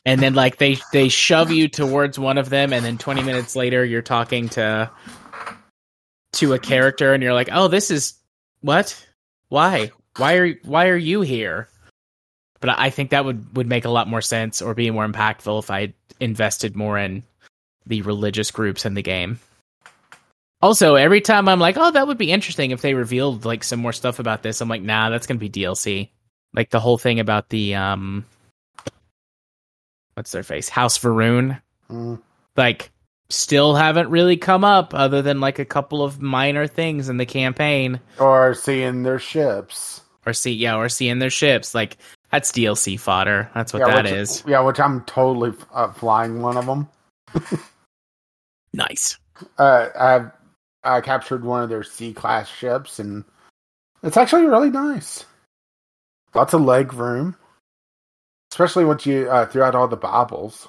And 0.04 0.20
then 0.20 0.34
like 0.34 0.58
they 0.58 0.78
they 0.92 1.08
shove 1.08 1.50
you 1.50 1.68
towards 1.68 2.18
one 2.18 2.38
of 2.38 2.50
them 2.50 2.72
and 2.72 2.84
then 2.84 2.98
20 2.98 3.22
minutes 3.22 3.56
later 3.56 3.84
you're 3.84 4.02
talking 4.02 4.48
to 4.50 4.90
to 6.34 6.54
a 6.54 6.58
character 6.58 7.12
and 7.12 7.22
you're 7.22 7.34
like, 7.34 7.50
"Oh, 7.52 7.68
this 7.68 7.90
is 7.90 8.14
what? 8.60 9.06
Why? 9.48 9.90
Why 10.16 10.34
are 10.36 10.54
why 10.64 10.88
are 10.88 10.96
you 10.96 11.20
here?" 11.22 11.68
But 12.60 12.78
I 12.78 12.90
think 12.90 13.10
that 13.10 13.24
would 13.24 13.56
would 13.56 13.68
make 13.68 13.84
a 13.84 13.90
lot 13.90 14.08
more 14.08 14.22
sense 14.22 14.62
or 14.62 14.74
be 14.74 14.90
more 14.90 15.06
impactful 15.06 15.58
if 15.58 15.70
I 15.70 15.94
invested 16.20 16.76
more 16.76 16.98
in 16.98 17.22
the 17.86 18.02
religious 18.02 18.50
groups 18.50 18.86
in 18.86 18.94
the 18.94 19.02
game. 19.02 19.40
Also, 20.60 20.94
every 20.94 21.20
time 21.20 21.48
I'm 21.48 21.58
like, 21.58 21.76
"Oh, 21.76 21.90
that 21.90 22.06
would 22.06 22.18
be 22.18 22.30
interesting 22.30 22.70
if 22.70 22.82
they 22.82 22.94
revealed 22.94 23.44
like 23.44 23.64
some 23.64 23.80
more 23.80 23.92
stuff 23.92 24.20
about 24.20 24.42
this." 24.42 24.60
I'm 24.60 24.68
like, 24.68 24.82
"Nah, 24.82 25.10
that's 25.10 25.26
going 25.26 25.38
to 25.38 25.48
be 25.48 25.50
DLC." 25.50 26.10
Like 26.54 26.70
the 26.70 26.80
whole 26.80 26.98
thing 26.98 27.18
about 27.18 27.48
the 27.48 27.74
um 27.74 28.24
what's 30.14 30.30
their 30.30 30.44
face? 30.44 30.68
House 30.68 30.98
Va'ruun. 30.98 31.60
Mm. 31.90 32.20
Like 32.56 32.91
still 33.32 33.74
haven't 33.74 34.10
really 34.10 34.36
come 34.36 34.64
up 34.64 34.92
other 34.94 35.22
than 35.22 35.40
like 35.40 35.58
a 35.58 35.64
couple 35.64 36.02
of 36.04 36.20
minor 36.20 36.66
things 36.66 37.08
in 37.08 37.16
the 37.16 37.26
campaign 37.26 38.00
Or 38.18 38.54
seeing 38.54 39.02
their 39.02 39.18
ships. 39.18 40.00
or 40.26 40.32
see 40.32 40.52
yeah 40.52 40.76
or 40.76 40.88
seeing 40.88 41.18
their 41.18 41.30
ships 41.30 41.74
like 41.74 41.96
that's 42.30 42.50
DLC 42.52 42.98
fodder. 42.98 43.50
That's 43.54 43.72
what 43.74 43.80
yeah, 43.80 43.94
that 43.94 44.04
which, 44.04 44.12
is. 44.14 44.42
Yeah, 44.46 44.60
which 44.60 44.80
I'm 44.80 45.02
totally 45.04 45.52
uh, 45.74 45.92
flying 45.92 46.40
one 46.40 46.56
of 46.56 46.64
them. 46.64 46.88
Nice. 48.72 49.18
Uh, 49.58 49.88
I've 49.98 50.30
I 50.84 51.00
captured 51.00 51.44
one 51.44 51.62
of 51.62 51.68
their 51.68 51.82
C 51.82 52.12
class 52.12 52.48
ships, 52.48 52.98
and 52.98 53.24
it's 54.02 54.16
actually 54.16 54.46
really 54.46 54.70
nice. 54.70 55.24
Lots 56.34 56.54
of 56.54 56.62
leg 56.62 56.94
room, 56.94 57.36
especially 58.50 58.84
once 58.86 59.04
you 59.04 59.28
uh, 59.30 59.46
threw 59.46 59.62
out 59.62 59.74
all 59.74 59.88
the 59.88 59.96
baubles. 59.96 60.66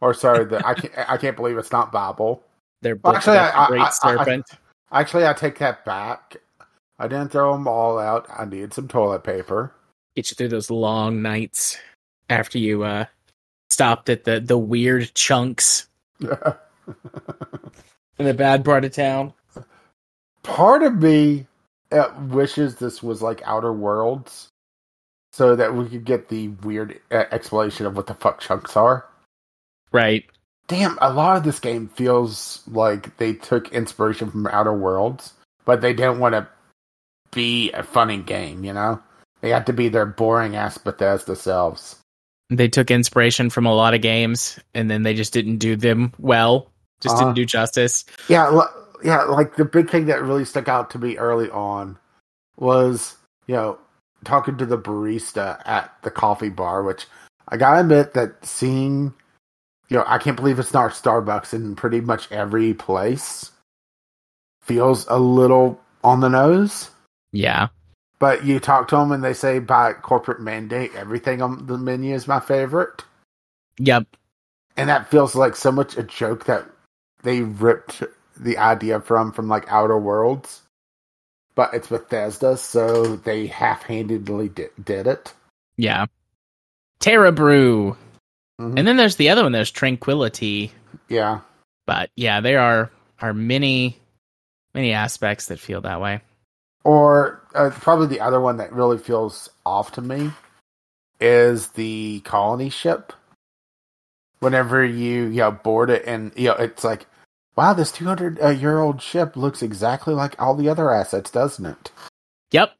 Or 0.00 0.12
sorry, 0.14 0.44
the 0.44 0.66
I 0.66 0.74
can't 0.74 0.92
I 1.10 1.16
can't 1.16 1.36
believe 1.36 1.56
it's 1.58 1.72
not 1.72 1.90
bauble. 1.92 2.42
They're 2.82 2.96
Well, 2.96 3.16
actually, 3.16 3.38
I- 3.38 3.64
I- 3.64 3.68
great 3.68 3.80
I- 3.82 3.90
serpent. 3.90 4.46
Actually, 4.92 5.26
I 5.26 5.32
take 5.32 5.58
that 5.58 5.84
back. 5.84 6.36
I 6.98 7.08
didn't 7.08 7.30
throw 7.32 7.52
them 7.52 7.66
all 7.66 7.98
out. 7.98 8.26
I 8.30 8.44
need 8.44 8.72
some 8.72 8.88
toilet 8.88 9.24
paper. 9.24 9.72
Get 10.14 10.30
you 10.30 10.34
through 10.34 10.48
those 10.48 10.70
long 10.70 11.20
nights 11.22 11.78
after 12.30 12.58
you 12.58 12.84
uh 12.84 13.06
stopped 13.70 14.08
at 14.08 14.24
the 14.24 14.40
the 14.40 14.58
weird 14.58 15.12
chunks 15.14 15.88
in 16.20 16.28
the 18.18 18.34
bad 18.34 18.64
part 18.64 18.84
of 18.84 18.92
town. 18.92 19.32
Part 20.42 20.82
of 20.82 21.02
me 21.02 21.46
uh, 21.92 22.10
wishes 22.28 22.76
this 22.76 23.02
was 23.02 23.20
like 23.22 23.42
Outer 23.44 23.72
Worlds, 23.72 24.48
so 25.32 25.56
that 25.56 25.74
we 25.74 25.88
could 25.88 26.04
get 26.04 26.28
the 26.28 26.48
weird 26.48 27.00
uh, 27.10 27.24
explanation 27.32 27.86
of 27.86 27.96
what 27.96 28.06
the 28.06 28.14
fuck 28.14 28.40
chunks 28.40 28.76
are. 28.76 29.06
Right. 29.96 30.24
Damn, 30.68 30.98
a 31.00 31.10
lot 31.12 31.36
of 31.38 31.44
this 31.44 31.58
game 31.58 31.88
feels 31.88 32.62
like 32.66 33.16
they 33.16 33.32
took 33.32 33.72
inspiration 33.72 34.30
from 34.30 34.46
Outer 34.48 34.74
Worlds, 34.74 35.32
but 35.64 35.80
they 35.80 35.94
didn't 35.94 36.18
want 36.18 36.34
to 36.34 36.46
be 37.32 37.72
a 37.72 37.82
funny 37.82 38.18
game, 38.18 38.62
you 38.62 38.72
know? 38.74 39.00
They 39.40 39.50
had 39.50 39.64
to 39.66 39.72
be 39.72 39.88
their 39.88 40.04
boring 40.06 40.54
ass 40.56 40.76
Bethesda 40.76 41.34
selves. 41.36 41.96
They 42.50 42.68
took 42.68 42.90
inspiration 42.90 43.48
from 43.48 43.64
a 43.64 43.74
lot 43.74 43.94
of 43.94 44.02
games 44.02 44.58
and 44.74 44.90
then 44.90 45.02
they 45.02 45.14
just 45.14 45.32
didn't 45.32 45.58
do 45.58 45.76
them 45.76 46.12
well. 46.18 46.70
Just 47.00 47.14
Uh-huh. 47.14 47.24
didn't 47.24 47.36
do 47.36 47.46
justice. 47.46 48.04
Yeah, 48.28 48.50
li- 48.50 48.64
yeah, 49.04 49.22
like 49.22 49.56
the 49.56 49.64
big 49.64 49.88
thing 49.88 50.06
that 50.06 50.22
really 50.22 50.44
stuck 50.44 50.68
out 50.68 50.90
to 50.90 50.98
me 50.98 51.16
early 51.16 51.48
on 51.50 51.98
was, 52.58 53.16
you 53.46 53.54
know, 53.54 53.78
talking 54.24 54.56
to 54.58 54.66
the 54.66 54.78
barista 54.78 55.60
at 55.64 55.92
the 56.02 56.10
coffee 56.10 56.48
bar, 56.50 56.82
which 56.82 57.06
I 57.48 57.56
gotta 57.56 57.80
admit 57.80 58.14
that 58.14 58.44
seeing, 58.44 59.14
you 59.88 59.96
know, 59.96 60.04
I 60.06 60.18
can't 60.18 60.36
believe 60.36 60.58
it's 60.58 60.72
not 60.72 60.92
Starbucks 60.92 61.54
in 61.54 61.76
pretty 61.76 62.00
much 62.00 62.30
every 62.32 62.74
place 62.74 63.50
feels 64.60 65.06
a 65.08 65.18
little 65.18 65.80
on 66.02 66.20
the 66.20 66.28
nose. 66.28 66.90
Yeah. 67.32 67.68
But 68.18 68.44
you 68.44 68.58
talk 68.58 68.88
to 68.88 68.96
them 68.96 69.12
and 69.12 69.22
they 69.22 69.34
say 69.34 69.58
by 69.58 69.92
corporate 69.92 70.40
mandate, 70.40 70.94
everything 70.94 71.42
on 71.42 71.66
the 71.66 71.78
menu 71.78 72.14
is 72.14 72.26
my 72.26 72.40
favorite. 72.40 73.04
Yep. 73.78 74.06
And 74.76 74.88
that 74.88 75.10
feels 75.10 75.34
like 75.34 75.54
so 75.54 75.70
much 75.70 75.96
a 75.96 76.02
joke 76.02 76.46
that 76.46 76.66
they 77.22 77.42
ripped 77.42 78.02
the 78.36 78.58
idea 78.58 79.00
from 79.00 79.32
from 79.32 79.48
like 79.48 79.70
Outer 79.70 79.98
Worlds. 79.98 80.62
But 81.54 81.72
it's 81.72 81.88
Bethesda, 81.88 82.58
so 82.58 83.16
they 83.16 83.46
half-handedly 83.46 84.50
did, 84.50 84.70
did 84.84 85.06
it. 85.06 85.32
Yeah. 85.78 86.06
Terra 86.98 87.32
Brew. 87.32 87.96
Mhm. 88.60 88.78
And 88.78 88.88
then 88.88 88.96
there's 88.96 89.16
the 89.16 89.30
other 89.30 89.42
one, 89.44 89.52
there's 89.52 89.70
Tranquility. 89.72 90.72
yeah, 91.08 91.40
But 91.86 92.10
yeah, 92.16 92.40
there 92.40 92.60
are 92.60 92.90
are 93.20 93.34
many 93.34 93.98
many 94.74 94.92
aspects 94.92 95.46
that 95.48 95.60
feel 95.60 95.82
that 95.82 96.00
way. 96.00 96.20
or 96.84 97.42
uh, 97.54 97.70
probably 97.72 98.08
the 98.08 98.20
other 98.20 98.40
one 98.40 98.58
that 98.58 98.72
really 98.72 98.98
feels 98.98 99.48
off 99.66 99.92
to 99.92 100.02
me 100.02 100.32
is 101.20 101.68
the 101.70 102.20
colony 102.20 102.70
ship. 102.70 103.12
Whenever 104.40 104.84
you 104.84 105.24
you 105.26 105.38
know 105.38 105.52
board 105.52 105.90
it, 105.90 106.04
and 106.06 106.32
you 106.36 106.48
know 106.48 106.54
it's 106.56 106.84
like, 106.84 107.06
wow, 107.56 107.74
this 107.74 107.92
two 107.92 108.06
hundred 108.06 108.40
uh, 108.42 108.48
year 108.50 108.78
old 108.80 109.02
ship 109.02 109.36
looks 109.36 109.62
exactly 109.62 110.14
like 110.14 110.40
all 110.40 110.54
the 110.56 110.68
other 110.68 110.90
assets, 110.92 111.30
doesn't 111.30 111.66
it? 111.66 111.92
Yep. 112.52 112.72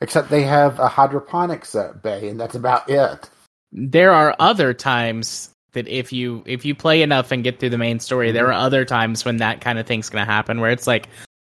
Except 0.00 0.30
they 0.30 0.42
have 0.44 0.78
a 0.80 0.88
hydroponics 0.88 1.74
uh, 1.74 1.94
bay, 2.02 2.28
and 2.28 2.40
that's 2.40 2.54
about 2.56 2.88
it. 2.90 3.30
There 3.72 4.12
are 4.12 4.34
other 4.38 4.72
times 4.74 5.50
that 5.72 5.88
if 5.88 6.12
you 6.12 6.42
if 6.46 6.64
you 6.64 6.74
play 6.74 7.02
enough 7.02 7.32
and 7.32 7.44
get 7.44 7.60
through 7.60 7.70
the 7.70 7.78
main 7.78 8.00
story, 8.00 8.32
there 8.32 8.48
are 8.48 8.52
other 8.52 8.84
times 8.84 9.24
when 9.24 9.38
that 9.38 9.60
kind 9.60 9.78
of 9.78 9.86
thing's 9.86 10.08
going 10.08 10.24
to 10.24 10.32
happen 10.32 10.60
where 10.60 10.70
it's 10.70 10.86
like, 10.86 11.08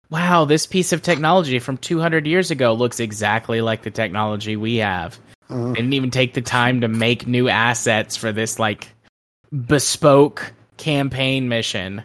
wow, 0.09 0.45
this 0.45 0.65
piece 0.65 0.91
of 0.91 1.01
technology 1.01 1.59
from 1.59 1.77
200 1.77 2.27
years 2.27 2.51
ago 2.51 2.73
looks 2.73 2.99
exactly 2.99 3.61
like 3.61 3.83
the 3.83 3.91
technology 3.91 4.55
we 4.55 4.77
have. 4.77 5.19
They 5.49 5.73
didn't 5.73 5.93
even 5.93 6.11
take 6.11 6.33
the 6.33 6.41
time 6.41 6.81
to 6.81 6.89
make 6.89 7.25
new 7.25 7.47
assets 7.47 8.17
for 8.17 8.33
this 8.33 8.59
like 8.59 8.89
bespoke 9.65 10.51
campaign 10.75 11.47
mission. 11.47 12.03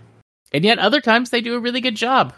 And 0.52 0.64
yet 0.64 0.78
other 0.78 1.00
times 1.00 1.30
they 1.30 1.40
do 1.40 1.54
a 1.54 1.60
really 1.60 1.80
good 1.80 1.96
job. 1.96 2.34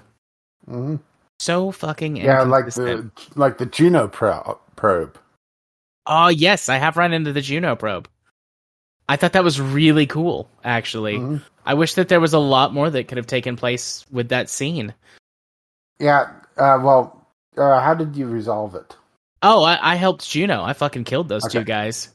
Mhm. 0.67 1.01
So 1.39 1.73
fucking 1.73 2.17
Yeah, 2.17 2.43
like 2.43 2.71
the 2.71 3.11
like 3.35 3.59
the 3.59 3.67
Juno 3.67 4.09
probe. 4.09 5.19
Oh 6.07 6.29
yes, 6.29 6.69
I 6.69 6.77
have 6.77 6.97
run 6.97 7.13
into 7.13 7.33
the 7.33 7.41
Juno 7.41 7.77
probe. 7.77 8.09
I 9.09 9.17
thought 9.17 9.33
that 9.35 9.45
was 9.45 9.61
really 9.61 10.07
cool, 10.07 10.49
actually. 10.65 11.19
Mhm. 11.19 11.43
I 11.67 11.75
wish 11.75 11.95
that 11.95 12.09
there 12.09 12.21
was 12.21 12.33
a 12.33 12.39
lot 12.39 12.73
more 12.75 12.91
that 12.91 13.09
could 13.09 13.17
have 13.19 13.27
taken 13.27 13.57
place 13.57 14.05
with 14.11 14.29
that 14.29 14.49
scene. 14.51 14.95
Yeah. 15.99 16.31
Uh, 16.57 16.79
well, 16.83 17.27
uh, 17.57 17.81
how 17.81 17.95
did 17.95 18.17
you 18.17 18.27
resolve 18.29 18.75
it? 18.75 18.97
Oh, 19.43 19.63
I, 19.63 19.93
I 19.93 19.97
helped 19.97 20.29
Juno. 20.29 20.63
I 20.63 20.73
fucking 20.73 21.05
killed 21.05 21.29
those 21.29 21.45
Okay. 21.45 21.59
two 21.59 21.65
guys. 21.65 22.11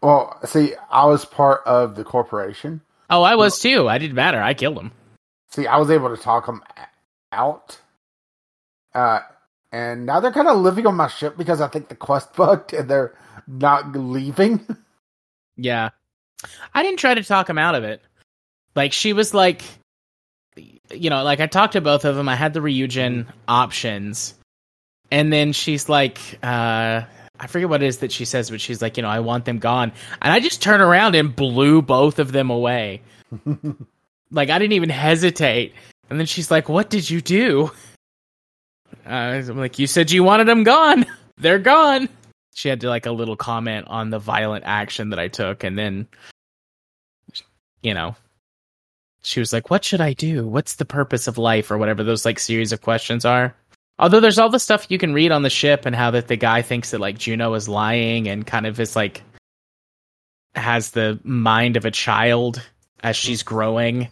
Well, 0.00 0.38
see, 0.44 0.74
I 0.90 1.06
was 1.06 1.24
part 1.24 1.62
of 1.66 1.94
the 1.96 2.04
corporation. 2.04 2.80
Oh, 3.10 3.22
I 3.22 3.34
was 3.34 3.58
too. 3.58 3.88
I 3.88 3.98
didn't 3.98 4.14
matter. 4.14 4.40
I 4.42 4.54
killed 4.54 4.76
them. 4.76 4.92
See, 5.50 5.66
I 5.66 5.76
was 5.78 5.90
able 5.90 6.14
to 6.14 6.20
talk 6.22 6.46
them 6.46 6.62
out. 7.32 7.80
Uh, 8.94 9.20
and 9.76 10.06
now 10.06 10.20
they're 10.20 10.32
kind 10.32 10.48
of 10.48 10.56
living 10.56 10.86
on 10.86 10.94
my 10.94 11.08
ship 11.08 11.36
because 11.36 11.60
I 11.60 11.68
think 11.68 11.88
the 11.88 11.94
quest 11.94 12.32
bugged 12.34 12.72
and 12.72 12.88
they're 12.88 13.14
not 13.46 13.92
leaving. 13.92 14.66
Yeah. 15.58 15.88
I 16.74 16.82
didn't 16.82 16.98
try 16.98 17.14
to 17.14 17.24
talk 17.24 17.48
him 17.48 17.56
out 17.56 17.74
of 17.74 17.82
it. 17.82 18.02
Like 18.74 18.92
she 18.92 19.14
was 19.14 19.32
like 19.32 19.62
you 20.92 21.08
know, 21.08 21.22
like 21.22 21.40
I 21.40 21.46
talked 21.46 21.72
to 21.72 21.80
both 21.80 22.04
of 22.04 22.14
them. 22.14 22.28
I 22.28 22.34
had 22.34 22.52
the 22.52 22.60
Ryujin 22.60 23.26
options. 23.48 24.34
And 25.10 25.32
then 25.32 25.54
she's 25.54 25.88
like 25.88 26.18
uh 26.42 27.04
I 27.40 27.46
forget 27.46 27.70
what 27.70 27.82
it 27.82 27.86
is 27.86 27.98
that 27.98 28.12
she 28.12 28.26
says, 28.26 28.50
but 28.50 28.60
she's 28.60 28.82
like, 28.82 28.98
you 28.98 29.02
know, 29.02 29.08
I 29.08 29.20
want 29.20 29.46
them 29.46 29.60
gone. 29.60 29.92
And 30.20 30.30
I 30.30 30.40
just 30.40 30.60
turned 30.60 30.82
around 30.82 31.14
and 31.14 31.34
blew 31.34 31.80
both 31.80 32.18
of 32.18 32.32
them 32.32 32.50
away. 32.50 33.00
Like 34.30 34.50
I 34.50 34.58
didn't 34.58 34.74
even 34.74 34.90
hesitate. 34.90 35.74
And 36.10 36.18
then 36.18 36.26
she's 36.26 36.50
like, 36.50 36.68
"What 36.68 36.90
did 36.90 37.08
you 37.08 37.20
do?" 37.20 37.70
Uh, 39.06 39.42
I'm 39.48 39.58
like, 39.58 39.78
"You 39.78 39.86
said 39.86 40.10
you 40.10 40.22
wanted 40.22 40.48
them 40.48 40.64
gone. 40.64 41.06
They're 41.38 41.58
gone." 41.58 42.08
She 42.54 42.68
had 42.68 42.80
to 42.80 42.88
like 42.88 43.06
a 43.06 43.12
little 43.12 43.36
comment 43.36 43.86
on 43.88 44.10
the 44.10 44.18
violent 44.18 44.64
action 44.66 45.10
that 45.10 45.18
I 45.18 45.28
took, 45.28 45.62
and 45.62 45.78
then, 45.78 46.08
you 47.82 47.94
know, 47.94 48.16
she 49.22 49.40
was 49.40 49.52
like, 49.52 49.70
"What 49.70 49.84
should 49.84 50.00
I 50.00 50.12
do? 50.12 50.46
What's 50.46 50.76
the 50.76 50.84
purpose 50.84 51.28
of 51.28 51.38
life?" 51.38 51.70
or 51.70 51.78
whatever 51.78 52.02
those 52.02 52.24
like 52.24 52.38
series 52.38 52.72
of 52.72 52.82
questions 52.82 53.24
are. 53.24 53.54
Although 53.98 54.20
there's 54.20 54.38
all 54.38 54.50
the 54.50 54.58
stuff 54.58 54.90
you 54.90 54.98
can 54.98 55.14
read 55.14 55.32
on 55.32 55.42
the 55.42 55.50
ship 55.50 55.86
and 55.86 55.96
how 55.96 56.10
that 56.10 56.28
the 56.28 56.36
guy 56.36 56.62
thinks 56.62 56.90
that 56.90 57.00
like 57.00 57.18
Juno 57.18 57.54
is 57.54 57.68
lying 57.68 58.28
and 58.28 58.46
kind 58.46 58.66
of 58.66 58.78
is 58.78 58.94
like 58.94 59.22
has 60.54 60.90
the 60.90 61.18
mind 61.22 61.76
of 61.76 61.84
a 61.84 61.90
child 61.90 62.60
as 63.02 63.16
she's 63.16 63.42
growing 63.42 64.08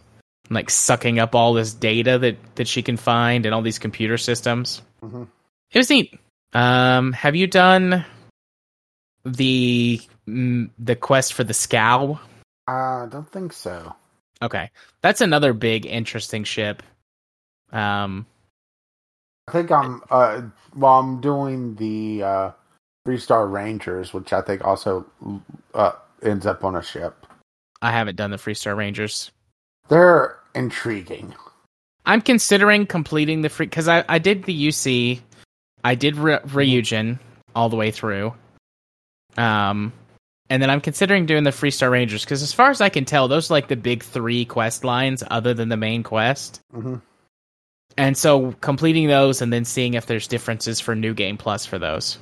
like 0.49 0.69
sucking 0.69 1.19
up 1.19 1.35
all 1.35 1.53
this 1.53 1.73
data 1.73 2.17
that 2.19 2.37
that 2.55 2.67
she 2.67 2.81
can 2.81 2.97
find 2.97 3.45
and 3.45 3.55
all 3.55 3.61
these 3.61 3.79
computer 3.79 4.17
systems. 4.17 4.81
Mhm. 5.01 5.27
It 5.71 5.77
was 5.77 5.89
neat. 5.89 6.17
Um, 6.53 7.11
have 7.13 7.35
you 7.35 7.47
done 7.47 8.05
the 9.25 10.01
mm, 10.27 10.69
the 10.79 10.95
quest 10.95 11.33
for 11.33 11.43
the 11.43 11.53
scow? 11.53 12.19
I 12.67 13.07
don't 13.09 13.29
think 13.29 13.53
so. 13.53 13.93
Okay, 14.41 14.69
that's 15.01 15.21
another 15.21 15.53
big 15.53 15.85
interesting 15.85 16.43
ship. 16.43 16.83
Um, 17.71 18.25
I 19.47 19.51
think 19.51 19.71
I'm 19.71 20.01
uh 20.09 20.41
well 20.75 20.99
I'm 20.99 21.21
doing 21.21 21.75
the 21.75 22.23
uh 22.23 22.51
Freestar 23.07 23.51
Rangers, 23.51 24.13
which 24.13 24.33
I 24.33 24.41
think 24.41 24.63
also 24.63 25.05
uh 25.73 25.91
ends 26.21 26.45
up 26.45 26.63
on 26.63 26.75
a 26.75 26.81
ship. 26.81 27.25
I 27.81 27.91
haven't 27.91 28.15
done 28.15 28.31
the 28.31 28.37
Freestar 28.37 28.75
Rangers. 28.75 29.31
They're 29.87 30.37
intriguing. 30.53 31.33
I'm 32.05 32.21
considering 32.21 32.85
completing 32.85 33.41
the 33.41 33.49
free 33.49 33.65
because 33.65 33.87
I 33.87 34.03
I 34.07 34.19
did 34.19 34.43
the 34.43 34.67
UC, 34.67 35.19
I 35.83 35.95
did 35.95 36.15
Re- 36.17 36.39
Ryujin 36.39 37.19
all 37.55 37.69
the 37.69 37.75
way 37.75 37.91
through. 37.91 38.33
Um, 39.37 39.93
and 40.49 40.61
then 40.61 40.69
I'm 40.69 40.81
considering 40.81 41.25
doing 41.25 41.43
the 41.43 41.51
Free 41.51 41.71
Star 41.71 41.89
Rangers 41.89 42.23
because 42.23 42.43
as 42.43 42.53
far 42.53 42.69
as 42.69 42.81
I 42.81 42.89
can 42.89 43.05
tell, 43.05 43.27
those 43.27 43.49
are 43.49 43.53
like 43.53 43.67
the 43.67 43.75
big 43.75 44.03
three 44.03 44.45
quest 44.45 44.83
lines 44.83 45.23
other 45.29 45.53
than 45.53 45.69
the 45.69 45.77
main 45.77 46.03
quest. 46.03 46.59
hmm 46.71 46.97
And 47.97 48.17
so 48.17 48.53
completing 48.61 49.07
those 49.07 49.41
and 49.41 49.51
then 49.51 49.65
seeing 49.65 49.95
if 49.95 50.05
there's 50.05 50.27
differences 50.27 50.79
for 50.79 50.95
New 50.95 51.13
Game 51.13 51.37
Plus 51.37 51.65
for 51.65 51.79
those. 51.79 52.17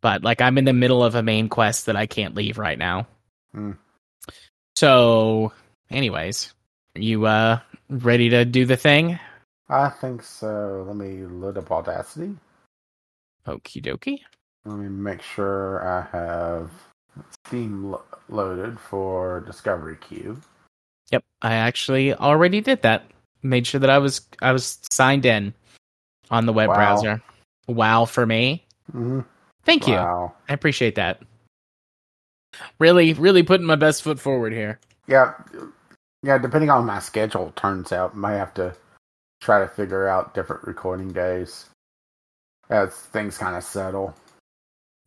But 0.00 0.22
like 0.22 0.40
I'm 0.40 0.58
in 0.58 0.64
the 0.64 0.72
middle 0.72 1.04
of 1.04 1.14
a 1.14 1.22
main 1.22 1.48
quest 1.48 1.86
that 1.86 1.96
I 1.96 2.06
can't 2.06 2.34
leave 2.34 2.56
right 2.56 2.78
now. 2.78 3.06
Hmm. 3.52 3.72
So, 4.76 5.52
anyways, 5.90 6.54
you 7.02 7.26
uh 7.26 7.60
ready 7.88 8.28
to 8.30 8.44
do 8.44 8.64
the 8.64 8.76
thing? 8.76 9.18
I 9.68 9.88
think 9.88 10.22
so. 10.22 10.84
Let 10.86 10.96
me 10.96 11.24
load 11.26 11.58
up 11.58 11.70
Audacity. 11.70 12.34
Okie 13.46 13.82
dokie. 13.82 14.20
Let 14.64 14.78
me 14.78 14.88
make 14.88 15.22
sure 15.22 15.86
I 15.86 16.02
have 16.16 16.70
Steam 17.46 17.90
lo- 17.90 18.04
loaded 18.28 18.78
for 18.78 19.40
Discovery 19.40 19.96
Queue. 19.96 20.40
Yep, 21.10 21.24
I 21.42 21.54
actually 21.54 22.14
already 22.14 22.60
did 22.60 22.82
that. 22.82 23.04
Made 23.42 23.66
sure 23.66 23.80
that 23.80 23.90
I 23.90 23.98
was 23.98 24.20
I 24.42 24.52
was 24.52 24.78
signed 24.90 25.24
in 25.24 25.54
on 26.30 26.46
the 26.46 26.52
web 26.52 26.68
Wow. 26.68 26.74
browser. 26.74 27.22
Wow 27.66 28.04
for 28.04 28.26
me. 28.26 28.64
Mm-hmm. 28.92 29.20
Thank 29.64 29.86
you. 29.86 29.94
Wow. 29.94 30.32
I 30.48 30.52
appreciate 30.54 30.94
that. 30.96 31.22
Really, 32.78 33.12
really 33.14 33.42
putting 33.42 33.66
my 33.66 33.76
best 33.76 34.02
foot 34.02 34.18
forward 34.18 34.52
here. 34.52 34.80
Yeah, 35.06 35.34
yeah. 36.22 36.38
Depending 36.38 36.70
on 36.70 36.86
my 36.86 36.98
schedule, 36.98 37.52
turns 37.56 37.92
out 37.92 38.16
might 38.16 38.36
have 38.36 38.54
to 38.54 38.74
try 39.40 39.60
to 39.60 39.68
figure 39.68 40.08
out 40.08 40.34
different 40.34 40.66
recording 40.66 41.12
days 41.12 41.66
as 42.70 42.94
things 42.94 43.38
kind 43.38 43.56
of 43.56 43.64
settle. 43.64 44.14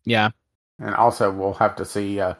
Yeah. 0.04 0.30
And 0.78 0.94
also, 0.94 1.30
we'll 1.30 1.54
have 1.54 1.76
to 1.76 1.84
see. 1.84 2.20
Uh, 2.20 2.34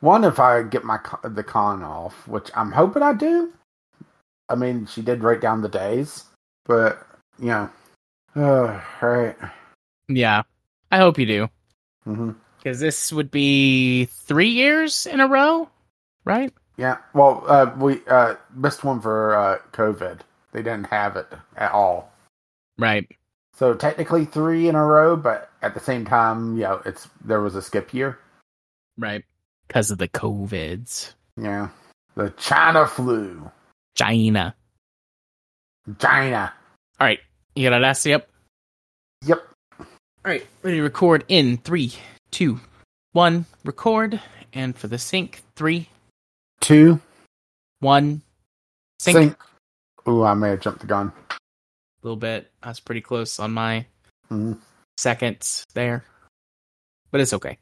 one, 0.00 0.24
if 0.24 0.38
I 0.38 0.62
get 0.62 0.84
my 0.84 0.98
the 1.22 1.44
con 1.44 1.82
off, 1.82 2.26
which 2.28 2.50
I'm 2.54 2.72
hoping 2.72 3.02
I 3.02 3.12
do. 3.12 3.52
I 4.48 4.54
mean, 4.54 4.86
she 4.86 5.00
did 5.02 5.22
write 5.22 5.40
down 5.40 5.62
the 5.62 5.68
days, 5.68 6.24
but 6.66 7.06
you 7.38 7.46
know, 7.46 7.70
uh, 8.36 8.80
right. 9.00 9.36
Yeah. 10.08 10.42
I 10.90 10.98
hope 10.98 11.18
you 11.18 11.26
do. 11.26 11.48
Because 12.58 12.80
this 12.80 13.12
would 13.12 13.30
be 13.30 14.04
three 14.06 14.48
years 14.48 15.06
in 15.06 15.20
a 15.20 15.26
row, 15.26 15.68
right? 16.24 16.52
Yeah. 16.76 16.98
Well, 17.12 17.44
uh, 17.46 17.72
we 17.78 18.00
uh, 18.08 18.34
missed 18.54 18.84
one 18.84 19.00
for 19.00 19.34
uh, 19.36 19.58
COVID. 19.72 20.20
They 20.52 20.62
didn't 20.62 20.86
have 20.86 21.16
it 21.16 21.26
at 21.56 21.72
all. 21.72 22.12
Right. 22.78 23.08
So 23.56 23.74
technically 23.74 24.24
three 24.24 24.68
in 24.68 24.74
a 24.74 24.84
row, 24.84 25.16
but 25.16 25.50
at 25.62 25.74
the 25.74 25.80
same 25.80 26.04
time, 26.04 26.56
you 26.56 26.64
know, 26.64 26.82
it's 26.84 27.08
there 27.24 27.40
was 27.40 27.54
a 27.54 27.62
skip 27.62 27.94
year. 27.94 28.18
Right. 28.98 29.24
Because 29.68 29.90
of 29.90 29.98
the 29.98 30.08
COVIDs. 30.08 31.14
Yeah. 31.40 31.68
The 32.16 32.30
China 32.30 32.86
flu. 32.86 33.50
China. 33.94 34.54
China. 35.98 36.52
All 37.00 37.06
right. 37.06 37.20
You 37.54 37.68
got 37.68 37.76
Audacity 37.76 38.14
up? 38.14 38.28
Yep. 39.24 39.38
Yep. 39.38 39.46
All 39.78 39.86
right. 40.24 40.46
Ready 40.62 40.78
to 40.78 40.82
record 40.82 41.24
in 41.28 41.58
three, 41.58 41.92
two, 42.30 42.60
one. 43.12 43.46
Record. 43.64 44.20
And 44.52 44.76
for 44.76 44.86
the 44.86 44.98
sync, 44.98 45.42
three, 45.56 45.88
Two. 46.64 47.00
one. 47.80 48.22
Sync. 48.98 49.16
Sync. 49.18 49.36
Ooh, 50.08 50.24
I 50.24 50.32
may 50.34 50.50
have 50.50 50.60
jumped 50.60 50.80
the 50.80 50.86
gun. 50.86 51.12
A 51.30 51.34
little 52.02 52.16
bit. 52.16 52.50
I 52.62 52.68
was 52.68 52.80
pretty 52.80 53.02
close 53.02 53.38
on 53.38 53.52
my 53.52 53.84
Mhm. 54.30 54.58
seconds 54.96 55.66
there. 55.74 56.04
But 57.10 57.20
it's 57.20 57.34
okay. 57.34 57.58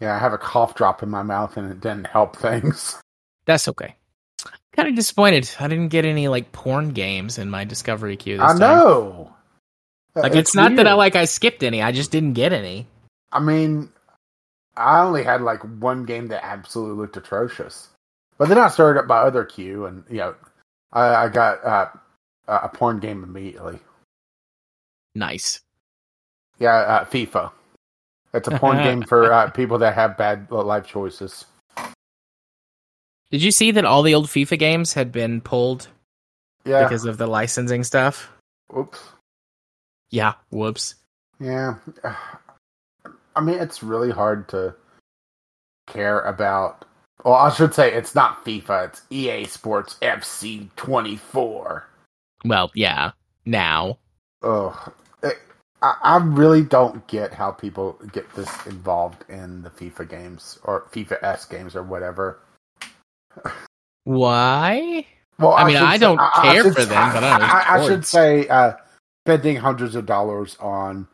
Yeah, 0.00 0.14
I 0.14 0.18
have 0.18 0.32
a 0.34 0.38
cough 0.38 0.74
drop 0.74 1.02
in 1.02 1.08
my 1.10 1.22
mouth 1.22 1.56
and 1.56 1.70
it 1.70 1.80
didn't 1.80 2.06
help 2.06 2.36
things. 2.36 3.00
That's 3.46 3.68
okay. 3.68 3.96
Kind 4.76 4.88
of 4.88 4.94
disappointed. 4.94 5.50
I 5.58 5.68
didn't 5.68 5.88
get 5.88 6.04
any 6.04 6.28
like 6.28 6.52
porn 6.52 6.90
games 6.90 7.38
in 7.38 7.48
my 7.50 7.64
discovery 7.64 8.16
queue 8.16 8.36
this 8.36 8.44
I 8.44 8.48
time. 8.48 8.58
know. 8.58 9.34
Like 10.14 10.34
it's, 10.34 10.54
not 10.54 10.76
that 10.76 10.86
I 10.86 10.94
like 10.94 11.16
I 11.16 11.24
skipped 11.24 11.62
any. 11.62 11.82
I 11.82 11.92
just 11.92 12.10
didn't 12.10 12.34
get 12.34 12.52
any. 12.52 12.86
I 13.32 13.40
mean, 13.40 13.90
I 14.80 15.02
only 15.02 15.22
had 15.22 15.42
like 15.42 15.60
one 15.80 16.04
game 16.04 16.28
that 16.28 16.44
absolutely 16.44 16.96
looked 16.96 17.16
atrocious. 17.16 17.88
But 18.38 18.48
then 18.48 18.58
I 18.58 18.68
started 18.68 19.00
up 19.00 19.06
my 19.06 19.18
other 19.18 19.44
queue 19.44 19.86
and, 19.86 20.04
you 20.08 20.16
know, 20.18 20.34
I, 20.92 21.14
I 21.24 21.28
got 21.28 21.64
uh, 21.64 21.88
a 22.48 22.68
porn 22.68 22.98
game 22.98 23.22
immediately. 23.22 23.78
Nice. 25.14 25.60
Yeah, 26.58 26.74
uh, 26.76 27.04
FIFA. 27.04 27.52
It's 28.32 28.48
a 28.48 28.58
porn 28.58 28.78
game 28.82 29.02
for 29.02 29.32
uh, 29.32 29.50
people 29.50 29.78
that 29.78 29.94
have 29.94 30.16
bad 30.16 30.50
life 30.50 30.86
choices. 30.86 31.44
Did 33.30 33.42
you 33.42 33.50
see 33.50 33.70
that 33.72 33.84
all 33.84 34.02
the 34.02 34.14
old 34.14 34.26
FIFA 34.26 34.58
games 34.58 34.94
had 34.94 35.12
been 35.12 35.40
pulled 35.40 35.88
Yeah. 36.64 36.82
because 36.82 37.04
of 37.04 37.18
the 37.18 37.26
licensing 37.26 37.84
stuff? 37.84 38.30
Oops. 38.76 39.00
Yeah. 40.10 40.34
Whoops. 40.50 40.96
Yeah. 41.38 41.76
I 43.36 43.40
mean, 43.40 43.58
it's 43.58 43.82
really 43.82 44.10
hard 44.10 44.48
to 44.50 44.74
care 45.86 46.20
about. 46.20 46.84
Well, 47.24 47.34
I 47.34 47.50
should 47.50 47.74
say 47.74 47.92
it's 47.92 48.14
not 48.14 48.44
FIFA. 48.44 48.88
It's 48.88 49.02
EA 49.10 49.44
Sports 49.44 49.96
FC 50.00 50.68
24. 50.76 51.86
Well, 52.44 52.70
yeah. 52.74 53.12
Now. 53.44 53.98
It- 55.22 55.38
I, 55.82 55.96
I 56.02 56.16
really 56.18 56.62
don't 56.62 57.06
get 57.06 57.32
how 57.32 57.50
people 57.52 57.98
get 58.12 58.30
this 58.34 58.50
involved 58.66 59.24
in 59.30 59.62
the 59.62 59.70
FIFA 59.70 60.08
games 60.10 60.58
or 60.64 60.82
FIFA 60.92 61.22
S 61.22 61.46
games 61.46 61.74
or 61.74 61.82
whatever. 61.82 62.38
Why? 64.04 65.06
Well, 65.38 65.54
I 65.54 65.66
mean, 65.66 65.76
I 65.76 65.94
say- 65.96 66.00
don't 66.00 66.20
care 66.42 66.62
should 66.64 66.74
for 66.74 66.84
them, 66.84 67.12
but 67.14 67.24
I 67.24 67.38
I, 67.38 67.74
I 67.78 67.86
should 67.86 68.04
say 68.06 68.46
uh, 68.48 68.72
spending 69.26 69.56
hundreds 69.56 69.94
of 69.94 70.04
dollars 70.06 70.56
on 70.60 71.08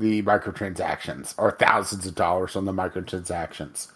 the 0.00 0.22
microtransactions 0.22 1.34
or 1.38 1.52
thousands 1.52 2.06
of 2.06 2.14
dollars 2.16 2.56
on 2.56 2.64
the 2.64 2.72
microtransactions. 2.72 3.88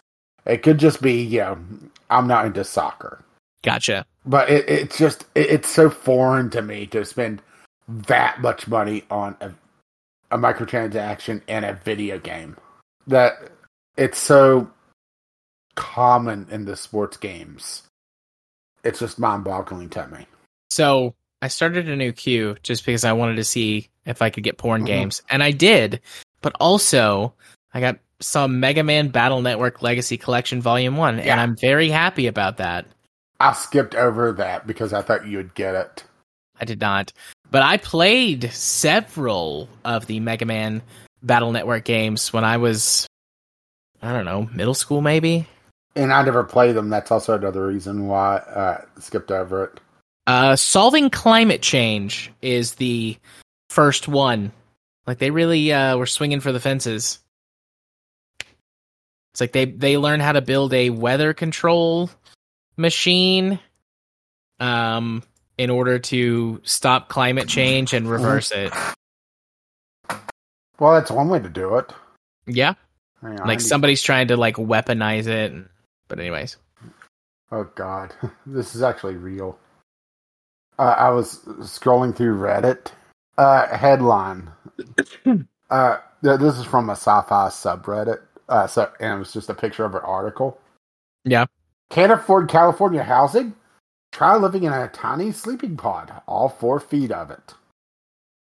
It 0.46 0.62
could 0.62 0.78
just 0.78 1.00
be, 1.00 1.22
you 1.22 1.40
know, 1.40 1.58
I'm 2.10 2.28
not 2.28 2.44
into 2.44 2.62
soccer, 2.62 3.24
Gotcha. 3.62 4.04
but 4.26 4.50
it, 4.50 4.68
it's 4.68 4.98
just 4.98 5.24
it, 5.34 5.50
it's 5.50 5.68
so 5.68 5.88
foreign 5.88 6.50
to 6.50 6.62
me 6.62 6.86
to 6.88 7.04
spend 7.04 7.40
that 7.88 8.40
much 8.42 8.68
money 8.68 9.04
on 9.10 9.34
a, 9.40 9.50
a 10.30 10.38
microtransaction 10.38 11.40
in 11.48 11.64
a 11.64 11.72
video 11.72 12.18
game 12.18 12.56
that 13.06 13.50
it's 13.96 14.18
so 14.18 14.70
common 15.74 16.46
in 16.50 16.66
the 16.66 16.76
sports 16.76 17.16
games. 17.16 17.82
It's 18.84 18.98
just 18.98 19.18
mind-boggling 19.18 19.88
to 19.90 20.06
me. 20.08 20.26
So 20.70 21.14
I 21.44 21.48
started 21.48 21.90
a 21.90 21.96
new 21.96 22.12
queue 22.12 22.56
just 22.62 22.86
because 22.86 23.04
I 23.04 23.12
wanted 23.12 23.36
to 23.36 23.44
see 23.44 23.90
if 24.06 24.22
I 24.22 24.30
could 24.30 24.44
get 24.44 24.56
porn 24.56 24.84
Mhm. 24.84 24.86
games, 24.86 25.22
and 25.28 25.42
I 25.42 25.50
did. 25.50 26.00
But 26.40 26.54
also, 26.58 27.34
I 27.74 27.80
got 27.80 27.98
some 28.18 28.60
Mega 28.60 28.82
Man 28.82 29.08
Battle 29.08 29.42
Network 29.42 29.82
Legacy 29.82 30.16
Collection 30.16 30.62
Volume 30.62 30.96
One, 30.96 31.20
and 31.20 31.38
I'm 31.38 31.54
very 31.54 31.90
happy 31.90 32.28
about 32.28 32.56
that. 32.56 32.86
I 33.40 33.52
skipped 33.52 33.94
over 33.94 34.32
that 34.32 34.66
because 34.66 34.94
I 34.94 35.02
thought 35.02 35.26
you 35.26 35.36
would 35.36 35.54
get 35.54 35.74
it. 35.74 36.04
I 36.58 36.64
did 36.64 36.80
not, 36.80 37.12
but 37.50 37.62
I 37.62 37.76
played 37.76 38.50
several 38.50 39.68
of 39.84 40.06
the 40.06 40.20
Mega 40.20 40.46
Man 40.46 40.80
Battle 41.22 41.52
Network 41.52 41.84
games 41.84 42.32
when 42.32 42.44
I 42.44 42.56
was, 42.56 43.06
I 44.00 44.14
don't 44.14 44.24
know, 44.24 44.48
middle 44.54 44.72
school 44.72 45.02
maybe. 45.02 45.46
And 45.94 46.10
I 46.10 46.22
never 46.22 46.42
played 46.42 46.74
them. 46.74 46.88
That's 46.88 47.10
also 47.10 47.36
another 47.36 47.66
reason 47.66 48.06
why 48.08 48.38
I 48.38 48.84
skipped 48.98 49.30
over 49.30 49.64
it. 49.64 49.80
Uh, 50.26 50.56
solving 50.56 51.10
climate 51.10 51.60
change 51.62 52.32
is 52.40 52.74
the 52.76 53.16
first 53.68 54.08
one. 54.08 54.52
Like 55.06 55.18
they 55.18 55.30
really 55.30 55.72
uh, 55.72 55.96
were 55.98 56.06
swinging 56.06 56.40
for 56.40 56.52
the 56.52 56.60
fences. 56.60 57.18
It's 59.32 59.40
like 59.40 59.52
they 59.52 59.64
they 59.66 59.98
learn 59.98 60.20
how 60.20 60.32
to 60.32 60.40
build 60.40 60.72
a 60.72 60.90
weather 60.90 61.34
control 61.34 62.08
machine, 62.76 63.58
um, 64.60 65.22
in 65.58 65.70
order 65.70 65.98
to 65.98 66.60
stop 66.64 67.08
climate 67.08 67.48
change 67.48 67.92
and 67.92 68.08
reverse 68.08 68.50
it. 68.52 68.72
Well, 70.78 70.94
that's 70.94 71.10
one 71.10 71.28
way 71.28 71.40
to 71.40 71.48
do 71.48 71.76
it. 71.76 71.92
Yeah, 72.46 72.74
Hang 73.22 73.40
on, 73.40 73.46
like 73.46 73.58
need- 73.58 73.66
somebody's 73.66 74.02
trying 74.02 74.28
to 74.28 74.36
like 74.36 74.56
weaponize 74.56 75.26
it. 75.26 75.52
But 76.08 76.18
anyways, 76.20 76.56
Oh 77.50 77.64
God, 77.74 78.14
this 78.46 78.74
is 78.74 78.82
actually 78.82 79.16
real. 79.16 79.58
Uh, 80.78 80.94
I 80.98 81.10
was 81.10 81.38
scrolling 81.60 82.14
through 82.16 82.38
Reddit. 82.38 82.88
Uh, 83.38 83.66
headline. 83.76 84.50
uh, 85.70 85.98
th- 86.22 86.40
this 86.40 86.58
is 86.58 86.64
from 86.64 86.88
a 86.88 86.92
sci-fi 86.92 87.48
subreddit. 87.48 88.20
Uh, 88.48 88.66
so, 88.66 88.90
and 89.00 89.14
it 89.14 89.18
was 89.18 89.32
just 89.32 89.48
a 89.48 89.54
picture 89.54 89.84
of 89.84 89.94
an 89.94 90.02
article. 90.02 90.60
Yeah. 91.24 91.46
Can't 91.90 92.12
afford 92.12 92.48
California 92.48 93.02
housing? 93.02 93.54
Try 94.12 94.36
living 94.36 94.64
in 94.64 94.72
a 94.72 94.88
tiny 94.88 95.32
sleeping 95.32 95.76
pod. 95.76 96.12
All 96.26 96.48
four 96.48 96.78
feet 96.80 97.10
of 97.10 97.30
it, 97.30 97.54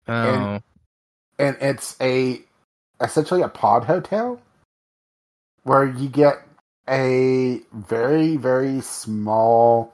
oh, 0.08 0.13
And- 0.13 0.63
and 1.40 1.58
it's 1.62 1.96
a 2.02 2.42
essentially 3.02 3.42
a 3.42 3.50
pod 3.50 3.84
hotel 3.84 4.42
where 5.63 5.86
you 5.86 6.08
get 6.10 6.42
a 6.90 7.60
very 7.74 8.38
very 8.38 8.82
small 8.82 9.94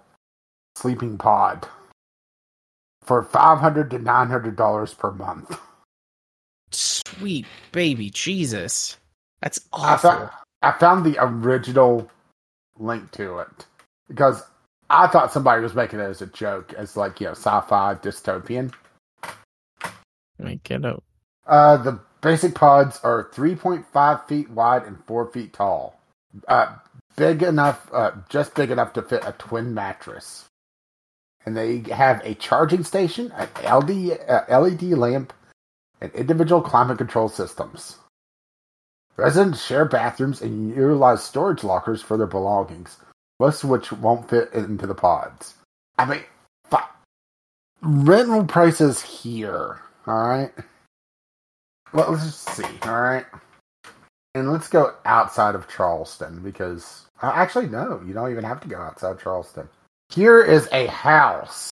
sleeping 0.77 1.17
pod 1.17 1.67
for 3.03 3.23
500 3.23 3.89
to 3.91 3.99
900 3.99 4.55
dollars 4.55 4.93
per 4.93 5.11
month. 5.11 5.59
Sweet 6.71 7.45
baby 7.71 8.09
Jesus, 8.09 8.97
that's 9.41 9.59
I 9.73 9.97
found, 9.97 10.29
I 10.61 10.71
found 10.71 11.05
the 11.05 11.17
original 11.19 12.09
link 12.79 13.11
to 13.11 13.37
it 13.39 13.65
because 14.07 14.41
i 14.89 15.05
thought 15.05 15.31
somebody 15.31 15.61
was 15.61 15.75
making 15.75 15.99
it 15.99 16.03
as 16.03 16.23
a 16.23 16.25
joke 16.25 16.73
as 16.73 16.97
like 16.97 17.21
you 17.21 17.27
know 17.27 17.33
sci-fi 17.33 17.93
dystopian. 17.95 18.73
Make 20.39 20.71
it 20.71 20.83
up. 20.83 21.03
uh 21.45 21.77
the 21.77 21.99
basic 22.21 22.55
pods 22.55 22.99
are 23.03 23.29
3.5 23.33 24.27
feet 24.27 24.49
wide 24.49 24.83
and 24.83 24.97
4 25.05 25.27
feet 25.31 25.53
tall. 25.53 25.99
Uh 26.47 26.75
big 27.15 27.43
enough 27.43 27.87
uh 27.93 28.11
just 28.29 28.55
big 28.55 28.71
enough 28.71 28.93
to 28.93 29.03
fit 29.03 29.21
a 29.23 29.33
twin 29.33 29.73
mattress 29.75 30.45
and 31.45 31.55
they 31.55 31.79
have 31.93 32.21
a 32.23 32.35
charging 32.35 32.83
station 32.83 33.31
an 33.31 33.47
LD, 33.63 34.17
uh, 34.27 34.59
led 34.59 34.81
lamp 34.81 35.33
and 36.01 36.11
individual 36.13 36.61
climate 36.61 36.97
control 36.97 37.29
systems 37.29 37.97
residents 39.17 39.63
share 39.63 39.85
bathrooms 39.85 40.41
and 40.41 40.69
utilize 40.75 41.23
storage 41.23 41.63
lockers 41.63 42.01
for 42.01 42.17
their 42.17 42.27
belongings 42.27 42.97
most 43.39 43.63
of 43.63 43.69
which 43.69 43.91
won't 43.91 44.29
fit 44.29 44.51
into 44.53 44.87
the 44.87 44.95
pods 44.95 45.55
i 45.97 46.05
mean 46.05 46.23
fi- 46.65 46.87
rental 47.81 48.45
prices 48.45 49.01
here 49.01 49.79
all 50.07 50.27
right 50.27 50.51
well, 51.93 52.11
let's 52.11 52.25
just 52.25 52.49
see. 52.49 52.65
All 52.83 53.01
right. 53.01 53.25
And 54.33 54.51
let's 54.51 54.67
go 54.67 54.95
outside 55.05 55.53
of 55.53 55.67
Charleston 55.67 56.41
because 56.41 57.05
uh, 57.21 57.31
actually, 57.35 57.67
no, 57.67 58.01
you 58.05 58.13
don't 58.13 58.31
even 58.31 58.43
have 58.43 58.61
to 58.61 58.67
go 58.67 58.77
outside 58.77 59.19
Charleston. 59.19 59.69
Here 60.13 60.41
is 60.43 60.67
a 60.71 60.87
house 60.87 61.69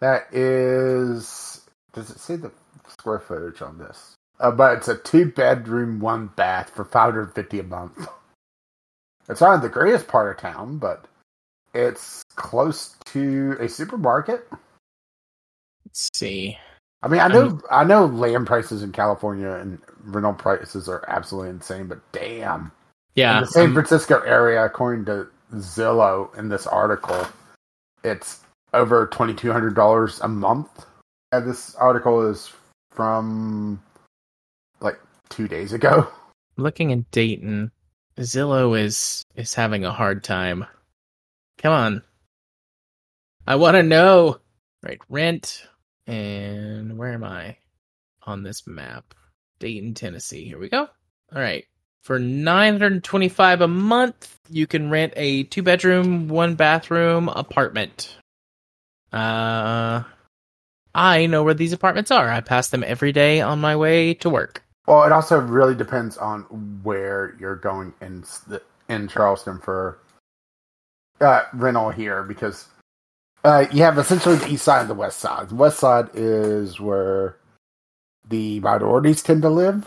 that 0.00 0.32
is. 0.32 1.62
Does 1.92 2.10
it 2.10 2.18
say 2.18 2.36
the 2.36 2.52
square 2.88 3.18
footage 3.20 3.62
on 3.62 3.78
this? 3.78 4.14
Uh, 4.40 4.50
but 4.50 4.78
it's 4.78 4.88
a 4.88 4.96
two 4.96 5.26
bedroom, 5.32 6.00
one 6.00 6.28
bath 6.36 6.70
for 6.70 6.84
five 6.84 7.12
hundred 7.14 7.34
fifty 7.34 7.60
a 7.60 7.64
month. 7.64 8.08
It's 9.28 9.40
not 9.40 9.54
in 9.54 9.60
the 9.62 9.68
greatest 9.68 10.08
part 10.08 10.36
of 10.36 10.40
town, 10.42 10.78
but 10.78 11.06
it's 11.74 12.22
close 12.36 12.96
to 13.06 13.56
a 13.60 13.68
supermarket. 13.68 14.46
Let's 15.86 16.10
see. 16.14 16.58
I 17.02 17.08
mean, 17.08 17.20
I 17.20 17.28
know, 17.28 17.60
I 17.70 17.84
know, 17.84 18.06
land 18.06 18.46
prices 18.46 18.82
in 18.82 18.92
California 18.92 19.50
and 19.50 19.78
rental 20.04 20.34
prices 20.34 20.88
are 20.88 21.04
absolutely 21.08 21.50
insane, 21.50 21.88
but 21.88 22.00
damn, 22.12 22.70
Yeah, 23.14 23.34
in 23.38 23.40
the 23.40 23.46
San 23.46 23.66
um, 23.66 23.72
Francisco 23.74 24.20
area, 24.20 24.64
according 24.64 25.04
to 25.06 25.28
Zillow 25.52 26.36
in 26.36 26.48
this 26.48 26.66
article, 26.66 27.26
it's 28.04 28.40
over 28.74 29.06
twenty 29.06 29.34
two 29.34 29.52
hundred 29.52 29.74
dollars 29.74 30.20
a 30.20 30.28
month. 30.28 30.86
And 31.32 31.48
this 31.48 31.74
article 31.76 32.28
is 32.28 32.52
from 32.90 33.82
like 34.80 34.98
two 35.28 35.48
days 35.48 35.72
ago. 35.72 36.08
looking 36.56 36.90
in 36.90 37.06
Dayton, 37.10 37.70
Zillow 38.18 38.78
is 38.78 39.24
is 39.34 39.54
having 39.54 39.84
a 39.84 39.92
hard 39.92 40.24
time. 40.24 40.66
Come 41.58 41.72
on. 41.72 42.02
I 43.46 43.56
want 43.56 43.76
to 43.76 43.82
know. 43.82 44.38
Right, 44.82 44.98
rent 45.08 45.64
and 46.08 46.98
where 46.98 47.12
am 47.12 47.22
I 47.22 47.56
on 48.24 48.42
this 48.42 48.66
map? 48.66 49.14
Dayton, 49.60 49.94
Tennessee. 49.94 50.44
Here 50.44 50.58
we 50.58 50.68
go. 50.68 50.88
All 51.34 51.40
right. 51.40 51.64
For 52.02 52.18
925 52.18 53.60
a 53.60 53.68
month, 53.68 54.38
you 54.50 54.66
can 54.66 54.90
rent 54.90 55.12
a 55.16 55.44
two 55.44 55.62
bedroom, 55.62 56.28
one 56.28 56.56
bathroom 56.56 57.28
apartment. 57.28 58.16
Uh 59.12 60.02
I 60.94 61.26
know 61.26 61.42
where 61.42 61.54
these 61.54 61.72
apartments 61.72 62.10
are. 62.10 62.30
I 62.30 62.40
pass 62.40 62.68
them 62.68 62.84
every 62.86 63.12
day 63.12 63.40
on 63.40 63.60
my 63.60 63.76
way 63.76 64.14
to 64.14 64.28
work. 64.28 64.62
Well, 64.86 65.04
it 65.04 65.12
also 65.12 65.38
really 65.38 65.74
depends 65.74 66.18
on 66.18 66.42
where 66.82 67.36
you're 67.38 67.56
going 67.56 67.94
in 68.00 68.24
in 68.88 69.08
Charleston 69.08 69.58
for 69.58 69.98
uh, 71.20 71.44
rental 71.54 71.90
here, 71.90 72.22
because 72.24 72.66
uh, 73.44 73.66
you 73.72 73.82
have 73.84 73.96
essentially 73.96 74.36
the 74.36 74.50
east 74.50 74.64
side 74.64 74.82
and 74.82 74.90
the 74.90 74.94
west 74.94 75.20
side. 75.20 75.48
The 75.48 75.54
west 75.54 75.78
side 75.78 76.10
is 76.14 76.80
where 76.80 77.36
the 78.28 78.60
minorities 78.60 79.22
tend 79.22 79.42
to 79.42 79.48
live, 79.48 79.86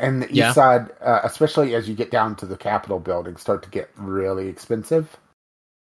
and 0.00 0.22
the 0.22 0.26
east 0.26 0.34
Yeah. 0.36 0.52
side, 0.52 0.90
uh, 1.00 1.20
especially 1.24 1.74
as 1.74 1.88
you 1.88 1.94
get 1.94 2.10
down 2.10 2.34
to 2.36 2.46
the 2.46 2.56
Capitol 2.56 2.98
building, 2.98 3.36
start 3.36 3.62
to 3.62 3.70
get 3.70 3.90
really 3.96 4.48
expensive 4.48 5.16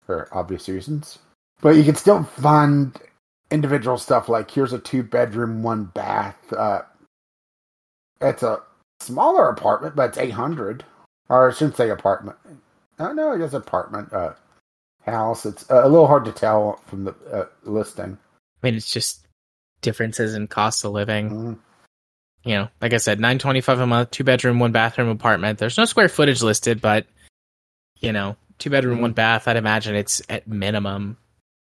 for 0.05 0.27
obvious 0.31 0.69
reasons. 0.69 1.19
But 1.61 1.75
you 1.75 1.83
can 1.83 1.95
still 1.95 2.23
find 2.23 2.97
individual 3.51 3.97
stuff 3.97 4.29
like 4.29 4.51
here's 4.51 4.73
a 4.73 4.79
two 4.79 5.03
bedroom, 5.03 5.63
one 5.63 5.85
bath. 5.85 6.53
Uh, 6.53 6.83
it's 8.21 8.43
a 8.43 8.61
smaller 8.99 9.49
apartment, 9.49 9.95
but 9.95 10.09
it's 10.09 10.17
eight 10.17 10.31
hundred. 10.31 10.85
Or 11.29 11.49
I 11.49 11.53
shouldn't 11.53 11.77
say 11.77 11.89
apartment. 11.89 12.37
Oh 12.99 13.13
no, 13.13 13.33
it 13.33 13.41
is 13.41 13.53
apartment. 13.53 14.11
Uh, 14.13 14.33
house. 15.05 15.45
It's 15.45 15.69
uh, 15.69 15.81
a 15.83 15.89
little 15.89 16.07
hard 16.07 16.25
to 16.25 16.31
tell 16.31 16.81
from 16.87 17.05
the 17.05 17.15
uh, 17.31 17.45
listing. 17.63 18.17
I 18.61 18.67
mean, 18.67 18.75
it's 18.75 18.91
just 18.91 19.25
differences 19.81 20.33
in 20.33 20.47
cost 20.47 20.85
of 20.85 20.91
living. 20.91 21.29
Mhm. 21.29 21.57
You 22.43 22.55
know, 22.55 22.67
like 22.81 22.93
I 22.93 22.97
said, 22.97 23.19
nine 23.19 23.39
twenty 23.39 23.61
five 23.61 23.79
a 23.79 23.87
month, 23.87 24.11
two 24.11 24.23
bedroom, 24.23 24.59
one 24.59 24.71
bathroom 24.71 25.09
apartment. 25.09 25.59
There's 25.59 25.77
no 25.77 25.85
square 25.85 26.09
footage 26.09 26.41
listed, 26.41 26.81
but 26.81 27.05
you 27.99 28.11
know, 28.11 28.35
two 28.59 28.69
bedroom, 28.69 29.01
one 29.01 29.13
bath. 29.13 29.47
I'd 29.47 29.57
imagine 29.57 29.95
it's 29.95 30.21
at 30.29 30.47
minimum 30.47 31.17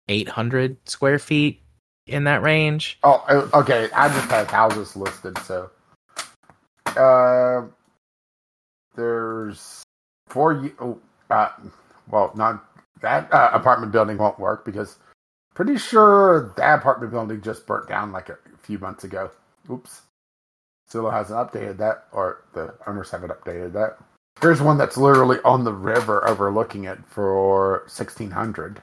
eight 0.09 0.29
hundred 0.29 0.77
square 0.89 1.19
feet 1.19 1.61
in 2.07 2.25
that 2.25 2.43
range. 2.43 2.99
Oh, 3.05 3.25
uh, 3.29 3.59
okay. 3.59 3.89
I 3.95 4.09
just 4.09 4.31
have 4.31 4.49
houses 4.49 4.97
listed, 4.97 5.39
so. 5.39 5.71
Uh, 6.87 7.67
there's 8.97 9.83
four. 10.29 10.71
Oh, 10.81 10.99
uh, 11.31 11.49
well, 12.11 12.33
not 12.35 12.65
that 13.01 13.33
uh, 13.33 13.51
apartment 13.53 13.93
building 13.93 14.19
won't 14.19 14.39
work 14.39 14.65
because 14.65 14.99
pretty 15.55 15.79
sure 15.79 16.53
that 16.57 16.81
apartment 16.81 17.13
building 17.13 17.41
just 17.41 17.67
burnt 17.67 17.89
down 17.89 18.13
like 18.13 18.29
a 18.29 18.39
few 18.59 18.79
months 18.79 19.05
ago. 19.05 19.31
Oops. 19.71 20.03
Zillow 20.93 21.13
hasn't 21.13 21.39
updated 21.39 21.79
that, 21.79 22.07
or 22.13 22.45
the 22.55 22.75
owners 22.87 23.11
haven't 23.11 23.31
updated 23.31 23.73
that. 23.73 23.99
Here's 24.41 24.61
one 24.61 24.79
that's 24.79 24.97
literally 24.97 25.39
on 25.45 25.65
the 25.65 25.73
river 25.73 26.29
overlooking 26.29 26.85
it 26.85 26.99
for 27.07 27.85
sixteen 27.87 28.31
hundred. 28.31 28.83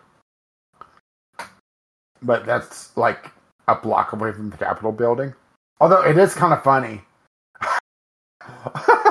But 2.22 2.46
that's 2.46 2.96
like 2.98 3.32
a 3.68 3.76
block 3.76 4.14
away 4.14 4.32
from 4.32 4.50
the 4.50 4.58
Capitol 4.58 4.92
building. 4.92 5.34
Although 5.80 6.02
it 6.02 6.18
is 6.18 6.34
kind 6.34 6.54
of 6.54 6.64
funny. 6.64 7.02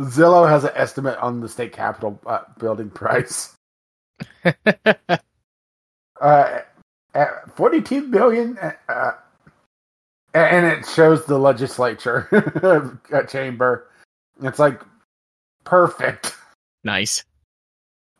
Zillow 0.00 0.48
has 0.48 0.64
an 0.64 0.72
estimate 0.74 1.18
on 1.18 1.40
the 1.40 1.48
state 1.48 1.72
capitol 1.72 2.20
uh, 2.26 2.40
building 2.58 2.90
price. 2.90 3.54
Uh, 6.20 6.60
at 7.14 7.50
42 7.56 8.06
billion, 8.06 8.56
uh, 8.88 9.10
and 10.34 10.66
it 10.66 10.86
shows 10.86 11.24
the 11.26 11.38
legislature 11.38 12.28
chamber. 13.28 13.88
It's 14.42 14.58
like 14.58 14.82
perfect. 15.64 16.34
nice. 16.84 17.24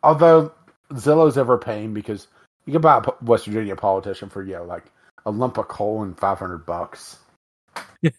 Although 0.03 0.53
Zillow's 0.93 1.39
overpaying 1.39 1.95
because 1.95 2.29
you 2.67 2.73
can 2.73 2.83
buy 2.83 2.99
a 2.99 3.25
West 3.25 3.47
Virginia 3.47 3.77
politician 3.77 4.29
for 4.29 4.43
you 4.43 4.55
know, 4.55 4.65
like 4.65 4.85
a 5.25 5.31
lump 5.31 5.59
of 5.59 5.69
coal 5.69 6.03
and 6.03 6.19
500 6.19 6.67
bucks. 6.67 7.19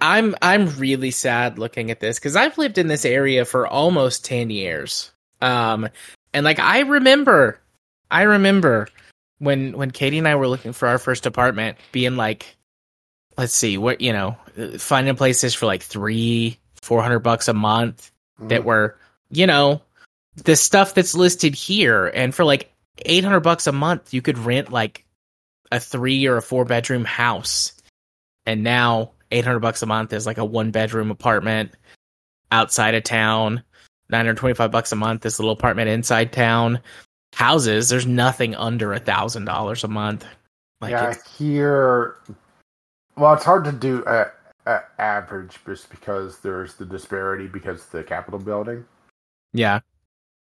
I'm 0.00 0.34
I'm 0.40 0.68
really 0.78 1.10
sad 1.10 1.58
looking 1.58 1.90
at 1.90 2.00
this 2.00 2.18
because 2.18 2.36
I've 2.36 2.56
lived 2.56 2.78
in 2.78 2.88
this 2.88 3.04
area 3.04 3.44
for 3.44 3.66
almost 3.66 4.24
ten 4.24 4.50
years. 4.50 5.12
Um, 5.42 5.88
and 6.32 6.44
like 6.44 6.58
I 6.58 6.80
remember, 6.80 7.60
I 8.10 8.22
remember 8.22 8.88
when 9.40 9.72
when 9.72 9.90
Katie 9.90 10.18
and 10.18 10.28
I 10.28 10.36
were 10.36 10.46
looking 10.46 10.72
for 10.72 10.86
our 10.86 10.98
first 10.98 11.26
apartment, 11.26 11.76
being 11.90 12.16
like, 12.16 12.56
let's 13.36 13.54
see 13.54 13.76
what 13.78 14.00
you 14.00 14.12
know 14.12 14.36
finding 14.78 15.16
places 15.16 15.54
for 15.54 15.66
like 15.66 15.82
three 15.82 16.58
four 16.82 17.02
hundred 17.02 17.20
bucks 17.20 17.48
a 17.48 17.54
month 17.54 18.12
that 18.38 18.60
Mhm. 18.60 18.64
were 18.64 18.96
you 19.30 19.46
know 19.46 19.82
the 20.36 20.54
stuff 20.56 20.94
that's 20.94 21.14
listed 21.14 21.54
here. 21.54 22.06
And 22.06 22.34
for 22.34 22.44
like 22.44 22.72
800 23.04 23.40
bucks 23.40 23.66
a 23.66 23.72
month 23.72 24.14
you 24.14 24.22
could 24.22 24.38
rent 24.38 24.70
like 24.70 25.04
a 25.72 25.80
three 25.80 26.26
or 26.26 26.36
a 26.36 26.42
four 26.42 26.64
bedroom 26.64 27.04
house. 27.04 27.72
And 28.46 28.62
now 28.62 29.12
800 29.30 29.60
bucks 29.60 29.82
a 29.82 29.86
month 29.86 30.12
is 30.12 30.26
like 30.26 30.38
a 30.38 30.44
one 30.44 30.70
bedroom 30.70 31.10
apartment 31.10 31.72
outside 32.52 32.94
of 32.94 33.02
town. 33.04 33.62
925 34.10 34.70
bucks 34.70 34.92
a 34.92 34.96
month 34.96 35.22
this 35.22 35.38
little 35.38 35.52
apartment 35.52 35.88
inside 35.88 36.32
town 36.32 36.80
houses 37.34 37.88
there's 37.88 38.06
nothing 38.06 38.54
under 38.56 38.92
a 38.92 38.98
thousand 38.98 39.44
dollars 39.44 39.84
a 39.84 39.88
month 39.88 40.24
like 40.80 40.92
yeah, 40.92 41.14
here. 41.36 42.16
Well, 43.16 43.34
it's 43.34 43.44
hard 43.44 43.64
to 43.64 43.72
do 43.72 44.02
a, 44.06 44.30
a 44.66 44.80
average 44.98 45.58
just 45.66 45.90
because 45.90 46.38
there's 46.38 46.74
the 46.76 46.86
disparity 46.86 47.46
because 47.46 47.86
the 47.86 48.02
Capitol 48.02 48.40
building. 48.40 48.84
yeah 49.52 49.80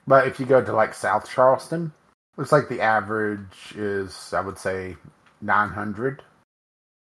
But 0.07 0.29
if 0.29 0.39
you 0.39 0.47
go 0.47 0.65
to 0.65 0.73
like 0.73 0.95
South 0.95 1.29
Charleston, 1.29 1.93
looks 2.37 2.53
like 2.53 2.69
the 2.69 2.81
average 2.81 3.75
is 3.75 4.33
I 4.33 4.41
would 4.41 4.59
say 4.59 4.97
nine 5.41 5.71
hundred, 5.71 6.23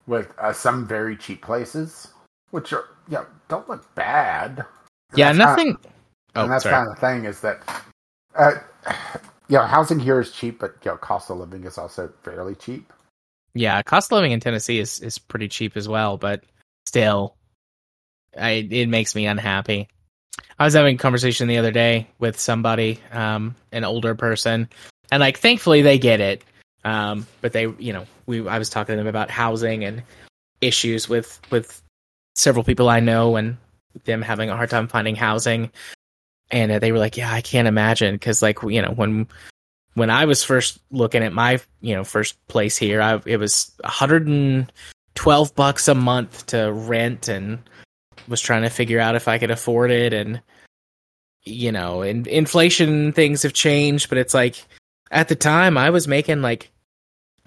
with 0.08 0.34
uh, 0.38 0.54
some 0.54 0.88
very 0.88 1.18
cheap 1.18 1.42
places, 1.42 2.08
which 2.52 2.72
are 2.72 2.86
yeah 3.10 3.26
don't 3.50 3.68
look 3.68 3.94
bad. 3.96 4.66
And 5.10 5.18
yeah 5.20 5.34
that's 5.34 5.56
kinda- 5.56 5.74
nothing 5.74 5.92
oh 6.36 6.44
and 6.44 6.52
that's 6.52 6.63
sorry 6.63 6.76
kind 6.76 6.88
of 6.89 6.96
the 6.96 7.02
thing 7.02 7.26
is 7.26 7.42
that, 7.42 7.84
uh, 8.36 8.54
you 9.49 9.58
know, 9.58 9.63
housing 9.63 9.99
here 9.99 10.19
is 10.19 10.32
cheap, 10.32 10.60
but 10.60 10.75
you 10.84 10.91
know, 10.91 10.97
cost 10.97 11.29
of 11.29 11.38
living 11.38 11.63
is 11.65 11.77
also 11.77 12.12
fairly 12.23 12.56
cheap. 12.56 12.91
Yeah, 13.53 13.82
cost 13.82 14.12
of 14.12 14.15
living 14.15 14.32
in 14.32 14.39
Tennessee 14.39 14.79
is 14.79 14.99
is 14.99 15.19
pretty 15.19 15.47
cheap 15.47 15.77
as 15.77 15.88
well, 15.88 16.17
but 16.17 16.43
still, 16.86 17.36
I 18.38 18.67
it 18.69 18.89
makes 18.89 19.15
me 19.15 19.25
unhappy. 19.25 19.88
I 20.58 20.65
was 20.65 20.73
having 20.73 20.95
a 20.95 20.99
conversation 20.99 21.47
the 21.47 21.58
other 21.58 21.71
day 21.71 22.08
with 22.19 22.39
somebody, 22.39 22.99
um, 23.12 23.56
an 23.71 23.84
older 23.84 24.15
person, 24.15 24.69
and 25.12 25.21
like 25.21 25.38
thankfully 25.38 25.82
they 25.82 25.99
get 25.99 26.19
it. 26.19 26.43
Um, 26.86 27.27
but 27.41 27.53
they, 27.53 27.67
you 27.79 27.93
know, 27.93 28.06
we 28.25 28.47
I 28.47 28.60
was 28.60 28.69
talking 28.69 28.93
to 28.93 28.97
them 28.97 29.08
about 29.08 29.29
housing 29.29 29.84
and 29.84 30.03
issues 30.62 31.08
with 31.08 31.39
with 31.51 31.82
several 32.36 32.63
people 32.63 32.89
I 32.89 32.99
know 32.99 33.36
and 33.36 33.58
them 34.06 34.21
having 34.21 34.49
a 34.49 34.56
hard 34.56 34.69
time 34.69 34.88
finding 34.88 35.15
housing. 35.15 35.71
And 36.54 36.72
uh, 36.72 36.80
they 36.80 36.92
were 36.92 37.00
like, 37.00 37.18
"Yeah, 37.18 37.34
I 37.34 37.42
can't 37.42 37.68
imagine," 37.68 38.13
because 38.13 38.42
like 38.42 38.62
you 38.62 38.82
know 38.82 38.92
when 38.92 39.28
when 39.96 40.10
I 40.10 40.26
was 40.26 40.44
first 40.44 40.80
looking 40.92 41.24
at 41.24 41.34
my 41.34 41.60
you 41.82 41.96
know 41.96 42.04
first 42.04 42.38
place 42.48 42.78
here, 42.78 43.02
I, 43.02 43.20
it 43.26 43.38
was 43.38 43.72
112 43.82 45.56
bucks 45.56 45.88
a 45.88 45.96
month 45.96 46.46
to 46.48 46.72
rent, 46.72 47.28
and 47.28 47.60
was 48.28 48.39
trying 48.39 48.62
to 48.62 48.70
figure 48.70 49.00
out 49.00 49.16
if 49.16 49.28
I 49.28 49.39
could 49.39 49.52
afford 49.52 49.89
it. 49.89 50.13
And 50.13 50.42
you 51.44 51.72
know, 51.72 52.04
and 52.04 52.28
inflation 52.28 53.13
things 53.13 53.42
have 53.44 53.54
changed, 53.54 54.10
but 54.10 54.20
it's 54.20 54.36
like 54.36 54.56
at 55.10 55.28
the 55.28 55.36
time 55.36 55.78
I 55.78 55.89
was 55.89 56.08
making 56.08 56.44
like 56.44 56.72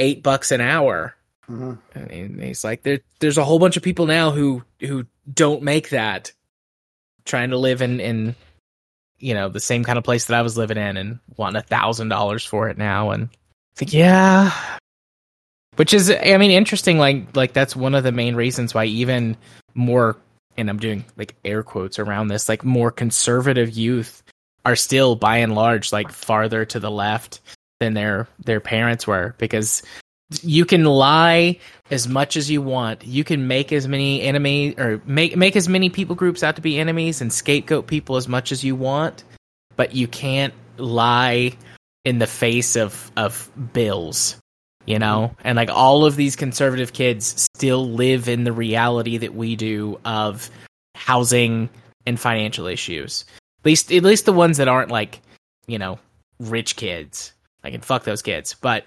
eight 0.00 0.22
bucks 0.22 0.50
an 0.50 0.60
hour. 0.60 1.14
hmm 1.46 1.74
And 1.94 2.42
he's 2.42 2.64
like, 2.64 2.82
there, 2.82 3.00
there's 3.20 3.38
a 3.38 3.44
whole 3.44 3.60
bunch 3.60 3.76
of 3.76 3.84
people 3.84 4.06
now 4.06 4.32
who 4.32 4.64
who 4.80 5.06
don't 5.32 5.62
make 5.62 5.90
that, 5.90 6.32
trying 7.24 7.50
to 7.50 7.56
live 7.56 7.82
in 7.82 8.00
in 8.00 8.34
you 9.18 9.34
know 9.34 9.48
the 9.48 9.60
same 9.60 9.84
kind 9.84 9.98
of 9.98 10.04
place 10.04 10.26
that 10.26 10.38
I 10.38 10.42
was 10.42 10.56
living 10.56 10.78
in 10.78 10.96
and 10.96 11.18
want 11.36 11.56
a 11.56 11.62
thousand 11.62 12.08
dollars 12.08 12.44
for 12.44 12.68
it 12.68 12.78
now. 12.78 13.10
And 13.10 13.28
like, 13.80 13.92
yeah, 13.92 14.52
which 15.76 15.92
is, 15.94 16.10
I 16.10 16.36
mean, 16.36 16.50
interesting. 16.50 16.98
Like 16.98 17.36
like 17.36 17.52
that's 17.52 17.76
one 17.76 17.94
of 17.94 18.04
the 18.04 18.12
main 18.12 18.34
reasons 18.34 18.74
why 18.74 18.86
even 18.86 19.36
more, 19.74 20.16
and 20.56 20.68
I'm 20.68 20.78
doing 20.78 21.04
like 21.16 21.34
air 21.44 21.62
quotes 21.62 21.98
around 21.98 22.28
this, 22.28 22.48
like 22.48 22.64
more 22.64 22.90
conservative 22.90 23.70
youth 23.70 24.22
are 24.64 24.76
still 24.76 25.14
by 25.14 25.38
and 25.38 25.54
large 25.54 25.92
like 25.92 26.10
farther 26.10 26.64
to 26.64 26.80
the 26.80 26.90
left 26.90 27.40
than 27.80 27.94
their 27.94 28.28
their 28.44 28.60
parents 28.60 29.06
were 29.06 29.34
because 29.38 29.82
you 30.42 30.64
can 30.64 30.84
lie 30.84 31.58
as 31.90 32.08
much 32.08 32.36
as 32.36 32.50
you 32.50 32.60
want. 32.60 33.04
You 33.04 33.24
can 33.24 33.46
make 33.46 33.72
as 33.72 33.86
many 33.86 34.22
enemy 34.22 34.74
or 34.76 35.00
make 35.06 35.36
make 35.36 35.56
as 35.56 35.68
many 35.68 35.88
people 35.88 36.16
groups 36.16 36.42
out 36.42 36.56
to 36.56 36.62
be 36.62 36.78
enemies 36.78 37.20
and 37.20 37.32
scapegoat 37.32 37.86
people 37.86 38.16
as 38.16 38.26
much 38.26 38.50
as 38.50 38.64
you 38.64 38.74
want, 38.74 39.24
but 39.76 39.94
you 39.94 40.08
can't 40.08 40.54
lie 40.78 41.52
in 42.04 42.18
the 42.18 42.26
face 42.26 42.76
of 42.76 43.10
of 43.16 43.50
bills. 43.72 44.36
You 44.84 45.00
know, 45.00 45.32
mm-hmm. 45.32 45.48
and 45.48 45.56
like 45.56 45.70
all 45.70 46.04
of 46.04 46.14
these 46.14 46.36
conservative 46.36 46.92
kids 46.92 47.48
still 47.56 47.88
live 47.88 48.28
in 48.28 48.44
the 48.44 48.52
reality 48.52 49.18
that 49.18 49.34
we 49.34 49.56
do 49.56 49.98
of 50.04 50.48
housing 50.94 51.68
and 52.06 52.18
financial 52.18 52.66
issues. 52.66 53.24
At 53.60 53.66
least 53.66 53.92
at 53.92 54.02
least 54.02 54.26
the 54.26 54.32
ones 54.32 54.58
that 54.58 54.68
aren't 54.68 54.90
like, 54.90 55.20
you 55.66 55.78
know, 55.78 55.98
rich 56.38 56.76
kids. 56.76 57.32
I 57.64 57.70
can 57.70 57.80
fuck 57.80 58.04
those 58.04 58.22
kids, 58.22 58.54
but 58.54 58.84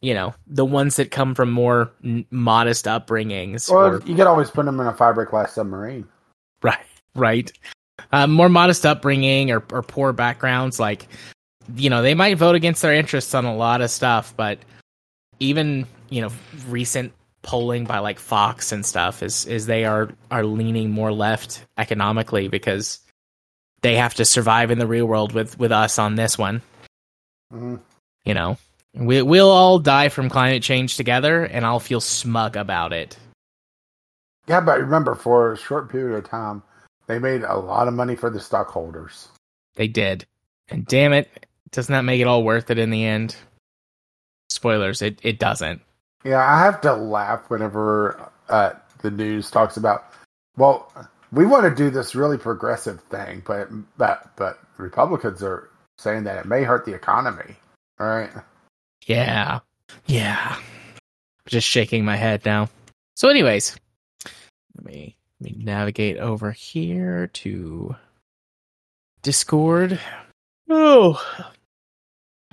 you 0.00 0.14
know 0.14 0.34
the 0.46 0.64
ones 0.64 0.96
that 0.96 1.10
come 1.10 1.34
from 1.34 1.50
more 1.50 1.90
n- 2.04 2.24
modest 2.30 2.86
upbringings 2.86 3.70
Well, 3.70 3.86
or 3.86 4.02
you 4.04 4.14
could 4.14 4.26
always 4.26 4.50
put 4.50 4.64
them 4.66 4.80
in 4.80 4.86
a 4.86 4.92
fiberglass 4.92 5.50
submarine. 5.50 6.06
right 6.62 6.78
right. 7.14 7.50
Uh, 8.12 8.26
more 8.26 8.48
modest 8.48 8.86
upbringing 8.86 9.50
or, 9.50 9.62
or 9.72 9.82
poor 9.82 10.12
backgrounds 10.12 10.80
like 10.80 11.06
you 11.76 11.90
know 11.90 12.02
they 12.02 12.14
might 12.14 12.38
vote 12.38 12.54
against 12.54 12.82
their 12.82 12.94
interests 12.94 13.34
on 13.34 13.44
a 13.44 13.54
lot 13.54 13.80
of 13.82 13.90
stuff 13.90 14.34
but 14.36 14.58
even 15.38 15.86
you 16.08 16.20
know 16.22 16.30
recent 16.68 17.12
polling 17.42 17.84
by 17.84 17.98
like 17.98 18.18
fox 18.18 18.72
and 18.72 18.84
stuff 18.84 19.22
is 19.22 19.44
is 19.46 19.66
they 19.66 19.84
are 19.84 20.10
are 20.30 20.44
leaning 20.44 20.90
more 20.90 21.12
left 21.12 21.64
economically 21.78 22.48
because 22.48 23.00
they 23.82 23.96
have 23.96 24.14
to 24.14 24.24
survive 24.24 24.70
in 24.70 24.78
the 24.78 24.86
real 24.86 25.06
world 25.06 25.32
with 25.32 25.58
with 25.58 25.72
us 25.72 25.98
on 25.98 26.14
this 26.16 26.36
one. 26.38 26.60
Hmm 27.50 27.76
you 28.24 28.34
know 28.34 28.58
we, 28.94 29.22
we'll 29.22 29.50
all 29.50 29.78
die 29.78 30.08
from 30.08 30.28
climate 30.28 30.62
change 30.62 30.96
together 30.96 31.44
and 31.44 31.64
i'll 31.64 31.80
feel 31.80 32.00
smug 32.00 32.56
about 32.56 32.92
it 32.92 33.16
Yeah, 34.48 34.60
but 34.60 34.80
remember, 34.80 35.14
for 35.14 35.52
a 35.52 35.56
short 35.56 35.90
period 35.90 36.16
of 36.16 36.28
time, 36.28 36.62
they 37.06 37.18
made 37.18 37.42
a 37.42 37.56
lot 37.56 37.86
of 37.88 37.94
money 37.94 38.16
for 38.16 38.30
the 38.30 38.40
stockholders. 38.40 39.28
they 39.76 39.86
did 39.88 40.26
and 40.68 40.86
damn 40.86 41.12
it 41.12 41.46
doesn't 41.72 41.92
that 41.92 42.02
make 42.02 42.20
it 42.20 42.26
all 42.26 42.42
worth 42.42 42.70
it 42.70 42.78
in 42.78 42.90
the 42.90 43.04
end 43.04 43.36
spoilers 44.48 45.02
it, 45.02 45.18
it 45.22 45.38
doesn't 45.38 45.80
Yeah, 46.24 46.44
I 46.44 46.58
have 46.58 46.80
to 46.82 46.92
laugh 46.94 47.48
whenever 47.48 48.28
uh, 48.48 48.72
the 49.02 49.10
news 49.10 49.50
talks 49.50 49.76
about, 49.76 50.12
well, 50.56 50.92
we 51.32 51.46
want 51.46 51.64
to 51.64 51.74
do 51.74 51.88
this 51.90 52.14
really 52.14 52.36
progressive 52.36 53.00
thing, 53.02 53.42
but 53.46 53.68
but 53.96 54.34
but 54.36 54.58
Republicans 54.76 55.42
are 55.42 55.70
saying 55.96 56.24
that 56.24 56.38
it 56.38 56.46
may 56.46 56.62
hurt 56.64 56.84
the 56.84 56.92
economy. 56.92 57.54
All 58.00 58.08
right. 58.08 58.30
Yeah. 59.06 59.60
Yeah. 60.06 60.56
Just 61.46 61.66
shaking 61.66 62.04
my 62.04 62.16
head 62.16 62.44
now. 62.44 62.68
So 63.14 63.28
anyways 63.28 63.76
let 64.76 64.84
me 64.84 65.16
let 65.40 65.52
me 65.52 65.62
navigate 65.64 66.18
over 66.18 66.52
here 66.52 67.28
to 67.28 67.94
discord. 69.22 69.98
Oh 70.68 71.22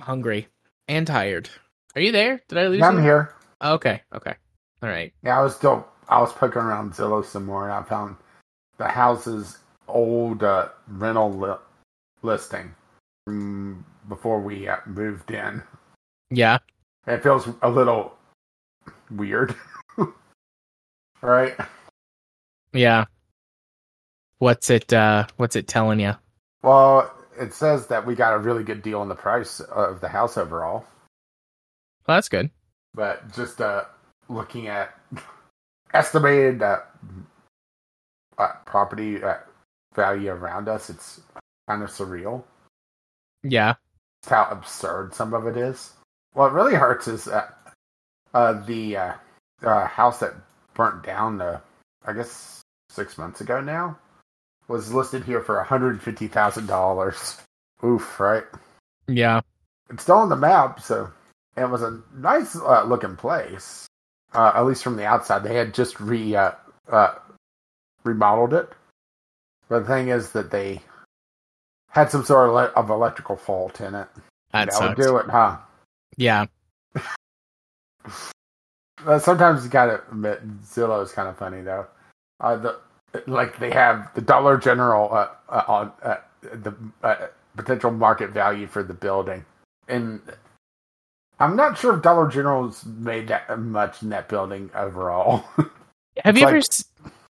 hungry 0.00 0.48
and 0.88 1.06
tired. 1.06 1.48
Are 1.94 2.00
you 2.00 2.12
there? 2.12 2.40
Did 2.48 2.58
i 2.58 2.66
lose 2.66 2.82
I'm 2.82 2.96
you? 2.96 3.02
here. 3.02 3.34
okay 3.62 4.02
okay. 4.14 4.34
All 4.82 4.88
right. 4.88 5.12
Yeah, 5.22 5.38
I 5.38 5.42
was 5.42 5.56
still 5.56 5.86
I 6.08 6.20
was 6.20 6.32
poking 6.32 6.62
around 6.62 6.92
Zillow 6.94 7.24
some 7.24 7.44
more, 7.44 7.64
and 7.64 7.72
I 7.72 7.82
found 7.82 8.16
the 8.78 8.88
house's 8.88 9.58
old 9.86 10.42
uh, 10.42 10.68
rental 10.88 11.32
li- 11.32 11.56
listing 12.22 12.74
from 13.24 13.84
before 14.08 14.40
we 14.40 14.68
uh, 14.68 14.76
moved 14.86 15.30
in. 15.30 15.62
Yeah 16.30 16.58
It 17.06 17.22
feels 17.22 17.48
a 17.62 17.68
little 17.70 18.14
weird, 19.10 19.54
right? 21.22 21.56
Yeah. 22.72 23.06
What's 24.38 24.70
it 24.70 24.92
uh 24.92 25.26
what's 25.36 25.56
it 25.56 25.66
telling 25.68 26.00
you? 26.00 26.14
Well, 26.62 27.12
it 27.40 27.54
says 27.54 27.86
that 27.88 28.04
we 28.06 28.14
got 28.14 28.34
a 28.34 28.38
really 28.38 28.62
good 28.64 28.82
deal 28.82 29.00
on 29.00 29.08
the 29.08 29.14
price 29.14 29.60
of 29.60 30.00
the 30.00 30.08
house 30.08 30.36
overall, 30.36 30.84
Well, 32.06 32.16
that's 32.16 32.28
good. 32.28 32.50
but 32.94 33.32
just 33.34 33.60
uh, 33.60 33.84
looking 34.28 34.66
at 34.68 34.94
estimated 35.94 36.62
uh, 36.62 36.80
uh, 38.38 38.52
property 38.66 39.22
uh, 39.22 39.36
value 39.94 40.30
around 40.30 40.68
us, 40.68 40.90
it's 40.90 41.20
kind 41.68 41.82
of 41.82 41.90
surreal. 41.90 42.42
Yeah. 43.42 43.74
It's 44.22 44.30
how 44.30 44.48
absurd 44.50 45.14
some 45.14 45.32
of 45.34 45.46
it 45.46 45.56
is. 45.56 45.92
What 46.38 46.52
really 46.52 46.76
hurts 46.76 47.08
is 47.08 47.26
uh, 47.26 47.48
uh, 48.32 48.52
the 48.64 48.96
uh, 48.96 49.12
uh, 49.64 49.86
house 49.86 50.20
that 50.20 50.34
burnt 50.74 51.02
down, 51.02 51.40
uh, 51.40 51.58
I 52.06 52.12
guess, 52.12 52.60
six 52.90 53.18
months 53.18 53.40
ago 53.40 53.60
now, 53.60 53.98
was 54.68 54.94
listed 54.94 55.24
here 55.24 55.40
for 55.42 55.66
$150,000. 55.68 57.40
Oof, 57.84 58.20
right? 58.20 58.44
Yeah. 59.08 59.40
It's 59.90 60.04
still 60.04 60.18
on 60.18 60.28
the 60.28 60.36
map, 60.36 60.80
so 60.80 61.10
it 61.56 61.68
was 61.68 61.82
a 61.82 62.00
nice 62.14 62.54
uh, 62.54 62.84
looking 62.84 63.16
place. 63.16 63.88
uh, 64.34 64.52
at 64.54 64.66
least 64.66 64.84
from 64.84 64.96
the 64.96 65.06
outside. 65.06 65.42
They 65.42 65.54
had 65.54 65.74
just 65.74 66.00
re 66.00 66.36
uh, 66.36 66.52
uh, 66.90 67.14
remodeled 68.04 68.54
it, 68.54 68.68
but 69.68 69.80
the 69.80 69.86
thing 69.86 70.08
is 70.08 70.32
that 70.32 70.50
they 70.50 70.80
had 71.90 72.10
some 72.10 72.24
sort 72.24 72.48
of, 72.48 72.54
le- 72.54 72.80
of 72.80 72.90
electrical 72.90 73.36
fault 73.36 73.80
in 73.80 73.94
it. 73.94 74.08
That 74.52 74.66
that 74.66 74.72
sucks. 74.72 74.96
would 74.96 75.04
do 75.04 75.16
it, 75.18 75.26
huh? 75.28 75.58
Yeah. 76.16 76.46
Sometimes 79.20 79.64
you 79.64 79.70
gotta 79.70 80.02
admit 80.10 80.40
Zillow 80.62 81.02
is 81.04 81.12
kind 81.12 81.28
of 81.28 81.38
funny 81.38 81.62
though. 81.62 81.86
Uh, 82.40 82.56
the 82.56 82.78
like 83.26 83.58
they 83.58 83.70
have 83.70 84.12
the 84.14 84.20
Dollar 84.20 84.56
General 84.58 85.12
uh, 85.12 85.28
uh, 85.48 85.64
on 85.68 85.92
uh, 86.02 86.16
the 86.42 86.74
uh, 87.02 87.26
potential 87.56 87.90
market 87.90 88.30
value 88.30 88.66
for 88.66 88.82
the 88.82 88.94
building, 88.94 89.44
and 89.88 90.20
I'm 91.38 91.54
not 91.56 91.78
sure 91.78 91.96
if 91.96 92.02
Dollar 92.02 92.28
General's 92.28 92.84
made 92.84 93.28
that 93.28 93.56
much 93.58 94.02
in 94.02 94.08
that 94.10 94.28
building 94.28 94.70
overall. 94.74 95.44
Have 96.24 96.36
you 96.36 96.44
like- 96.44 96.48
ever? 96.48 96.56
s- 96.58 96.84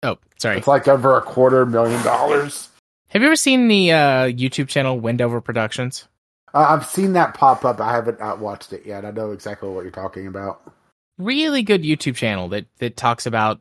Oh, 0.04 0.16
sorry. 0.38 0.58
it's 0.58 0.68
like 0.68 0.86
over 0.86 1.16
a 1.18 1.20
quarter 1.20 1.66
million 1.66 2.00
dollars. 2.04 2.68
Have 3.08 3.20
you 3.20 3.26
ever 3.26 3.34
seen 3.36 3.66
the 3.66 3.90
uh, 3.90 4.24
YouTube 4.28 4.68
channel 4.68 5.00
Wendover 5.00 5.40
Productions? 5.40 6.06
Uh, 6.54 6.66
I've 6.70 6.86
seen 6.86 7.12
that 7.12 7.34
pop 7.34 7.64
up. 7.64 7.80
I 7.80 7.92
haven't 7.92 8.20
uh, 8.20 8.36
watched 8.38 8.72
it 8.72 8.86
yet. 8.86 9.04
I 9.04 9.10
know 9.10 9.32
exactly 9.32 9.68
what 9.68 9.82
you're 9.82 9.90
talking 9.90 10.26
about. 10.26 10.72
Really 11.18 11.62
good 11.62 11.82
YouTube 11.82 12.14
channel 12.14 12.48
that 12.48 12.66
that 12.78 12.96
talks 12.96 13.26
about 13.26 13.60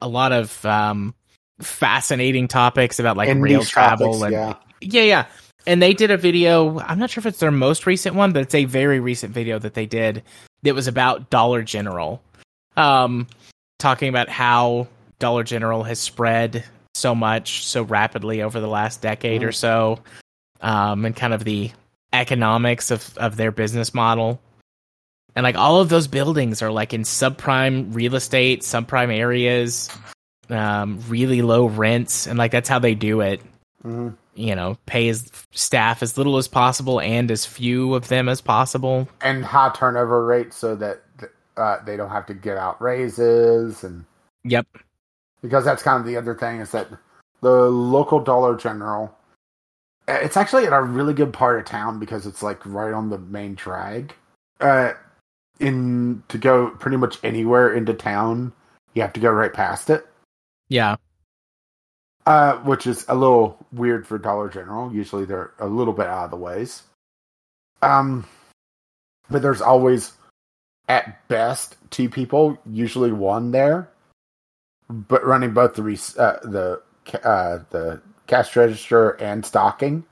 a 0.00 0.08
lot 0.08 0.32
of 0.32 0.64
um, 0.64 1.14
fascinating 1.60 2.48
topics 2.48 2.98
about 2.98 3.16
like 3.16 3.28
And 3.28 3.42
rail 3.42 3.62
travel 3.62 4.18
topics, 4.18 4.22
and 4.22 4.32
yeah. 4.32 4.54
yeah, 4.80 5.02
yeah. 5.02 5.26
And 5.66 5.80
they 5.80 5.94
did 5.94 6.10
a 6.10 6.16
video. 6.16 6.78
I'm 6.80 6.98
not 6.98 7.10
sure 7.10 7.20
if 7.20 7.26
it's 7.26 7.38
their 7.38 7.50
most 7.50 7.86
recent 7.86 8.16
one, 8.16 8.32
but 8.32 8.42
it's 8.42 8.54
a 8.54 8.64
very 8.64 9.00
recent 9.00 9.32
video 9.32 9.58
that 9.58 9.74
they 9.74 9.86
did 9.86 10.22
that 10.62 10.74
was 10.74 10.86
about 10.86 11.30
Dollar 11.30 11.62
General, 11.62 12.22
um, 12.76 13.26
talking 13.78 14.08
about 14.08 14.28
how 14.28 14.88
Dollar 15.18 15.42
General 15.42 15.82
has 15.84 15.98
spread 15.98 16.64
so 16.94 17.14
much 17.14 17.66
so 17.66 17.82
rapidly 17.82 18.42
over 18.42 18.60
the 18.60 18.68
last 18.68 19.00
decade 19.00 19.42
or 19.42 19.52
so, 19.52 20.00
um, 20.60 21.04
and 21.04 21.16
kind 21.16 21.32
of 21.32 21.44
the 21.44 21.70
economics 22.14 22.90
of 22.90 23.16
of 23.18 23.36
their 23.36 23.52
business 23.52 23.92
model. 23.94 24.40
And 25.36 25.44
like 25.44 25.56
all 25.56 25.80
of 25.80 25.88
those 25.88 26.06
buildings 26.06 26.62
are 26.62 26.70
like 26.70 26.94
in 26.94 27.02
subprime 27.02 27.94
real 27.94 28.14
estate, 28.14 28.62
subprime 28.62 29.12
areas, 29.12 29.90
um, 30.48 31.00
really 31.08 31.42
low 31.42 31.66
rents, 31.66 32.26
and 32.26 32.38
like 32.38 32.52
that's 32.52 32.68
how 32.68 32.78
they 32.78 32.94
do 32.94 33.20
it 33.20 33.40
hmm 33.82 34.10
you 34.34 34.54
know, 34.54 34.76
pay 34.86 35.06
his 35.06 35.30
staff 35.52 36.02
as 36.02 36.18
little 36.18 36.36
as 36.36 36.48
possible 36.48 37.00
and 37.00 37.30
as 37.30 37.46
few 37.46 37.94
of 37.94 38.08
them 38.08 38.28
as 38.28 38.40
possible. 38.40 39.08
And 39.20 39.44
high 39.44 39.70
turnover 39.74 40.24
rates 40.24 40.56
so 40.56 40.74
that 40.76 41.02
uh, 41.56 41.78
they 41.84 41.96
don't 41.96 42.10
have 42.10 42.26
to 42.26 42.34
get 42.34 42.56
out 42.56 42.80
raises 42.82 43.84
and 43.84 44.04
Yep. 44.42 44.66
because 45.40 45.64
that's 45.64 45.82
kind 45.82 46.00
of 46.00 46.06
the 46.06 46.16
other 46.16 46.34
thing 46.34 46.60
is 46.60 46.72
that 46.72 46.88
the 47.40 47.70
local 47.70 48.20
Dollar 48.20 48.56
General, 48.56 49.16
it's 50.08 50.36
actually 50.36 50.64
in 50.64 50.72
a 50.72 50.82
really 50.82 51.14
good 51.14 51.32
part 51.32 51.58
of 51.58 51.64
town 51.64 51.98
because 51.98 52.26
it's 52.26 52.42
like 52.42 52.64
right 52.66 52.92
on 52.92 53.10
the 53.10 53.18
main 53.18 53.54
drag. 53.54 54.14
Uh, 54.60 54.92
in 55.60 56.22
to 56.28 56.38
go 56.38 56.70
pretty 56.70 56.96
much 56.96 57.18
anywhere 57.22 57.72
into 57.74 57.94
town, 57.94 58.52
you 58.94 59.02
have 59.02 59.12
to 59.12 59.20
go 59.20 59.30
right 59.30 59.52
past 59.52 59.88
it, 59.90 60.06
Yeah. 60.68 60.96
uh, 62.26 62.56
which 62.58 62.86
is 62.86 63.04
a 63.08 63.14
little 63.14 63.64
weird 63.72 64.06
for 64.06 64.18
Dollar 64.18 64.48
General. 64.48 64.92
Usually 64.92 65.24
they're 65.24 65.52
a 65.58 65.66
little 65.66 65.92
bit 65.94 66.06
out 66.06 66.24
of 66.24 66.30
the 66.30 66.36
ways. 66.36 66.82
Um, 67.82 68.26
but 69.30 69.42
there's 69.42 69.60
always, 69.60 70.12
at 70.88 71.26
best, 71.28 71.76
two 71.90 72.08
people, 72.08 72.58
usually 72.66 73.12
one 73.12 73.50
there, 73.52 73.88
but 74.88 75.24
running 75.24 75.52
both 75.52 75.74
the 75.74 75.82
uh, 76.18 76.40
the 76.46 76.82
uh, 77.22 77.58
the 77.70 78.00
cash 78.26 78.56
register 78.56 79.10
and 79.10 79.44
stocking. 79.44 80.04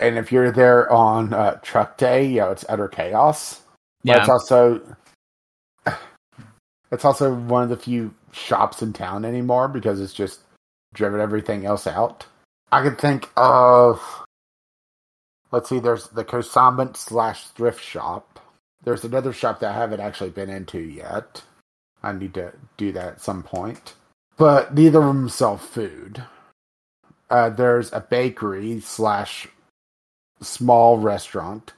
And 0.00 0.16
if 0.16 0.30
you're 0.30 0.52
there 0.52 0.90
on 0.92 1.32
uh, 1.34 1.58
truck 1.62 1.96
day, 1.98 2.24
you 2.26 2.36
know 2.40 2.50
it's 2.50 2.64
utter 2.68 2.88
chaos. 2.88 3.62
But 4.04 4.14
Yeah. 4.14 4.20
it's 4.20 4.28
also 4.28 4.80
it's 6.92 7.04
also 7.04 7.34
one 7.34 7.62
of 7.64 7.68
the 7.68 7.76
few 7.76 8.14
shops 8.32 8.82
in 8.82 8.92
town 8.92 9.24
anymore 9.24 9.68
because 9.68 10.00
it's 10.00 10.12
just 10.12 10.40
driven 10.94 11.20
everything 11.20 11.66
else 11.66 11.86
out. 11.86 12.26
I 12.70 12.82
could 12.82 12.98
think 12.98 13.30
of 13.36 14.00
let's 15.50 15.68
see, 15.68 15.78
there's 15.80 16.08
the 16.08 16.24
Kosambant 16.24 16.96
slash 16.96 17.46
thrift 17.48 17.82
shop. 17.82 18.38
There's 18.84 19.04
another 19.04 19.32
shop 19.32 19.60
that 19.60 19.70
I 19.74 19.78
haven't 19.78 20.00
actually 20.00 20.30
been 20.30 20.50
into 20.50 20.78
yet. 20.78 21.42
I 22.02 22.12
need 22.12 22.34
to 22.34 22.52
do 22.76 22.92
that 22.92 23.06
at 23.08 23.20
some 23.20 23.42
point. 23.42 23.94
But 24.36 24.74
neither 24.74 25.00
of 25.00 25.06
them 25.06 25.28
sell 25.28 25.56
food. 25.56 26.22
Uh, 27.30 27.50
there's 27.50 27.92
a 27.92 28.00
bakery 28.00 28.80
slash 28.80 29.48
small 30.40 30.98
restaurant. 30.98 31.72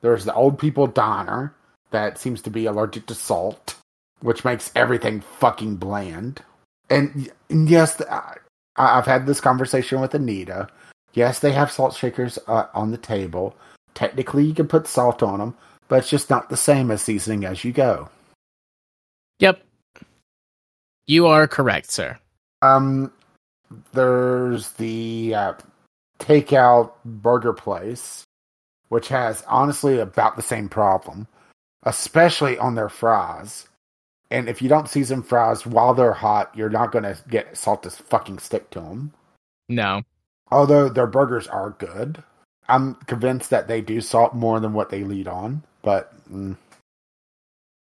There's 0.00 0.24
the 0.24 0.34
old 0.34 0.58
people 0.58 0.86
diner 0.86 1.54
that 1.90 2.18
seems 2.18 2.42
to 2.42 2.50
be 2.50 2.66
allergic 2.66 3.06
to 3.06 3.14
salt, 3.14 3.76
which 4.20 4.44
makes 4.44 4.72
everything 4.74 5.20
fucking 5.20 5.76
bland. 5.76 6.42
And, 6.90 7.30
and 7.48 7.68
yes, 7.68 8.00
I, 8.02 8.36
I've 8.76 9.06
had 9.06 9.26
this 9.26 9.40
conversation 9.40 10.00
with 10.00 10.14
Anita. 10.14 10.68
Yes, 11.14 11.38
they 11.38 11.52
have 11.52 11.70
salt 11.70 11.94
shakers 11.94 12.38
uh, 12.46 12.66
on 12.74 12.90
the 12.90 12.98
table. 12.98 13.56
Technically, 13.94 14.44
you 14.44 14.54
can 14.54 14.68
put 14.68 14.86
salt 14.86 15.22
on 15.22 15.38
them, 15.38 15.54
but 15.88 16.00
it's 16.00 16.10
just 16.10 16.28
not 16.28 16.50
the 16.50 16.56
same 16.56 16.90
as 16.90 17.00
seasoning 17.00 17.44
as 17.44 17.64
you 17.64 17.72
go. 17.72 18.10
Yep. 19.38 19.62
You 21.06 21.26
are 21.26 21.46
correct, 21.46 21.90
sir. 21.90 22.18
Um, 22.62 23.12
there's 23.92 24.72
the 24.72 25.34
uh, 25.34 25.52
takeout 26.18 26.92
burger 27.04 27.52
place, 27.52 28.24
which 28.88 29.08
has 29.08 29.42
honestly 29.46 29.98
about 29.98 30.36
the 30.36 30.42
same 30.42 30.68
problem, 30.68 31.26
especially 31.82 32.58
on 32.58 32.74
their 32.74 32.88
fries. 32.88 33.68
And 34.30 34.48
if 34.48 34.60
you 34.60 34.68
don't 34.68 34.88
season 34.88 35.22
fries 35.22 35.66
while 35.66 35.94
they're 35.94 36.12
hot, 36.12 36.50
you're 36.54 36.70
not 36.70 36.92
going 36.92 37.04
to 37.04 37.16
get 37.28 37.56
salt 37.56 37.84
to 37.84 37.90
fucking 37.90 38.38
stick 38.38 38.70
to 38.70 38.80
them. 38.80 39.12
No. 39.68 40.02
Although 40.50 40.88
their 40.88 41.06
burgers 41.06 41.46
are 41.46 41.70
good, 41.70 42.22
I'm 42.68 42.94
convinced 43.06 43.50
that 43.50 43.68
they 43.68 43.80
do 43.80 44.00
salt 44.00 44.34
more 44.34 44.58
than 44.58 44.72
what 44.72 44.90
they 44.90 45.04
lead 45.04 45.28
on. 45.28 45.62
But, 45.82 46.12
mm. 46.28 46.56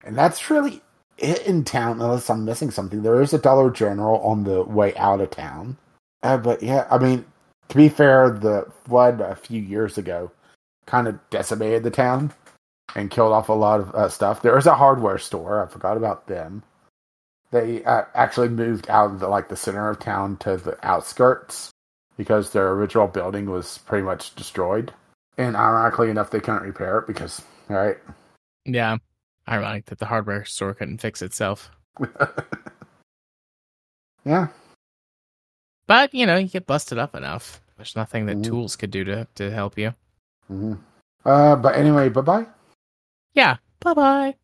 and 0.05 0.16
that's 0.16 0.51
really 0.51 0.83
it 1.18 1.46
in 1.46 1.64
town, 1.64 2.00
unless 2.00 2.31
I'm 2.31 2.44
missing 2.44 2.70
something. 2.70 3.03
There 3.03 3.22
is 3.22 3.33
a 3.33 3.38
Dollar 3.38 3.70
General 3.70 4.20
on 4.20 4.44
the 4.44 4.62
way 4.62 4.94
out 4.96 5.20
of 5.20 5.31
town. 5.31 5.77
Uh, 6.22 6.38
but 6.38 6.62
yeah, 6.62 6.87
I 6.90 6.98
mean, 6.98 7.24
to 7.68 7.77
be 7.77 7.88
fair, 7.88 8.31
the 8.31 8.70
flood 8.87 9.20
a 9.20 9.37
few 9.37 9.61
years 9.61 9.98
ago 9.98 10.31
kind 10.87 11.09
of 11.09 11.18
decimated 11.31 11.83
the 11.83 11.90
town 11.90 12.33
and 12.94 13.11
killed 13.11 13.33
off 13.33 13.48
a 13.48 13.53
lot 13.53 13.81
of 13.81 13.94
uh, 13.94 14.09
stuff. 14.09 14.42
There 14.42 14.59
is 14.59 14.66
a 14.66 14.74
hardware 14.74 15.18
store. 15.18 15.62
I 15.62 15.70
forgot 15.70 15.96
about 15.96 16.27
them. 16.27 16.62
They 17.50 17.85
uh, 17.85 18.05
actually 18.14 18.48
moved 18.48 18.88
out 18.90 19.12
of 19.12 19.20
the, 19.20 19.29
like 19.29 19.48
the 19.48 19.57
center 19.57 19.88
of 19.88 20.00
town 20.00 20.37
to 20.38 20.57
the 20.57 20.77
outskirts 20.83 21.70
because 22.16 22.50
their 22.50 22.72
original 22.72 23.07
building 23.07 23.50
was 23.50 23.79
pretty 23.79 24.05
much 24.05 24.35
destroyed. 24.35 24.92
And 25.37 25.57
ironically 25.57 26.11
enough, 26.11 26.31
they 26.31 26.40
couldn't 26.40 26.62
repair 26.62 26.98
it 26.98 27.07
because, 27.07 27.42
right? 27.68 27.98
Yeah. 28.64 28.98
Ironic 29.49 29.86
that 29.86 29.99
the 29.99 30.07
hardware 30.07 30.45
store 30.45 30.74
couldn't 30.74 30.99
fix 30.99 31.20
itself. 31.22 31.70
yeah. 34.24 34.49
But, 35.86 36.14
you 36.14 36.24
know, 36.26 36.36
you 36.36 36.49
get 36.49 36.66
busted 36.66 36.99
up 36.99 37.14
enough. 37.14 37.61
There's 37.76 37.95
nothing 37.97 38.26
that 38.26 38.38
Mhm. 38.38 38.45
tools 38.45 38.76
could 38.76 38.90
do 38.90 39.05
to, 39.05 39.26
to 39.34 39.51
help 39.51 39.76
you. 39.76 39.92
hmm 40.49 40.74
Uh, 41.24 41.57
but 41.57 41.74
anyway, 41.76 42.09
bye 42.09 42.20
bye. 42.20 42.47
Yeah. 43.34 43.57
Bye 43.80 43.95
bye. 43.95 44.34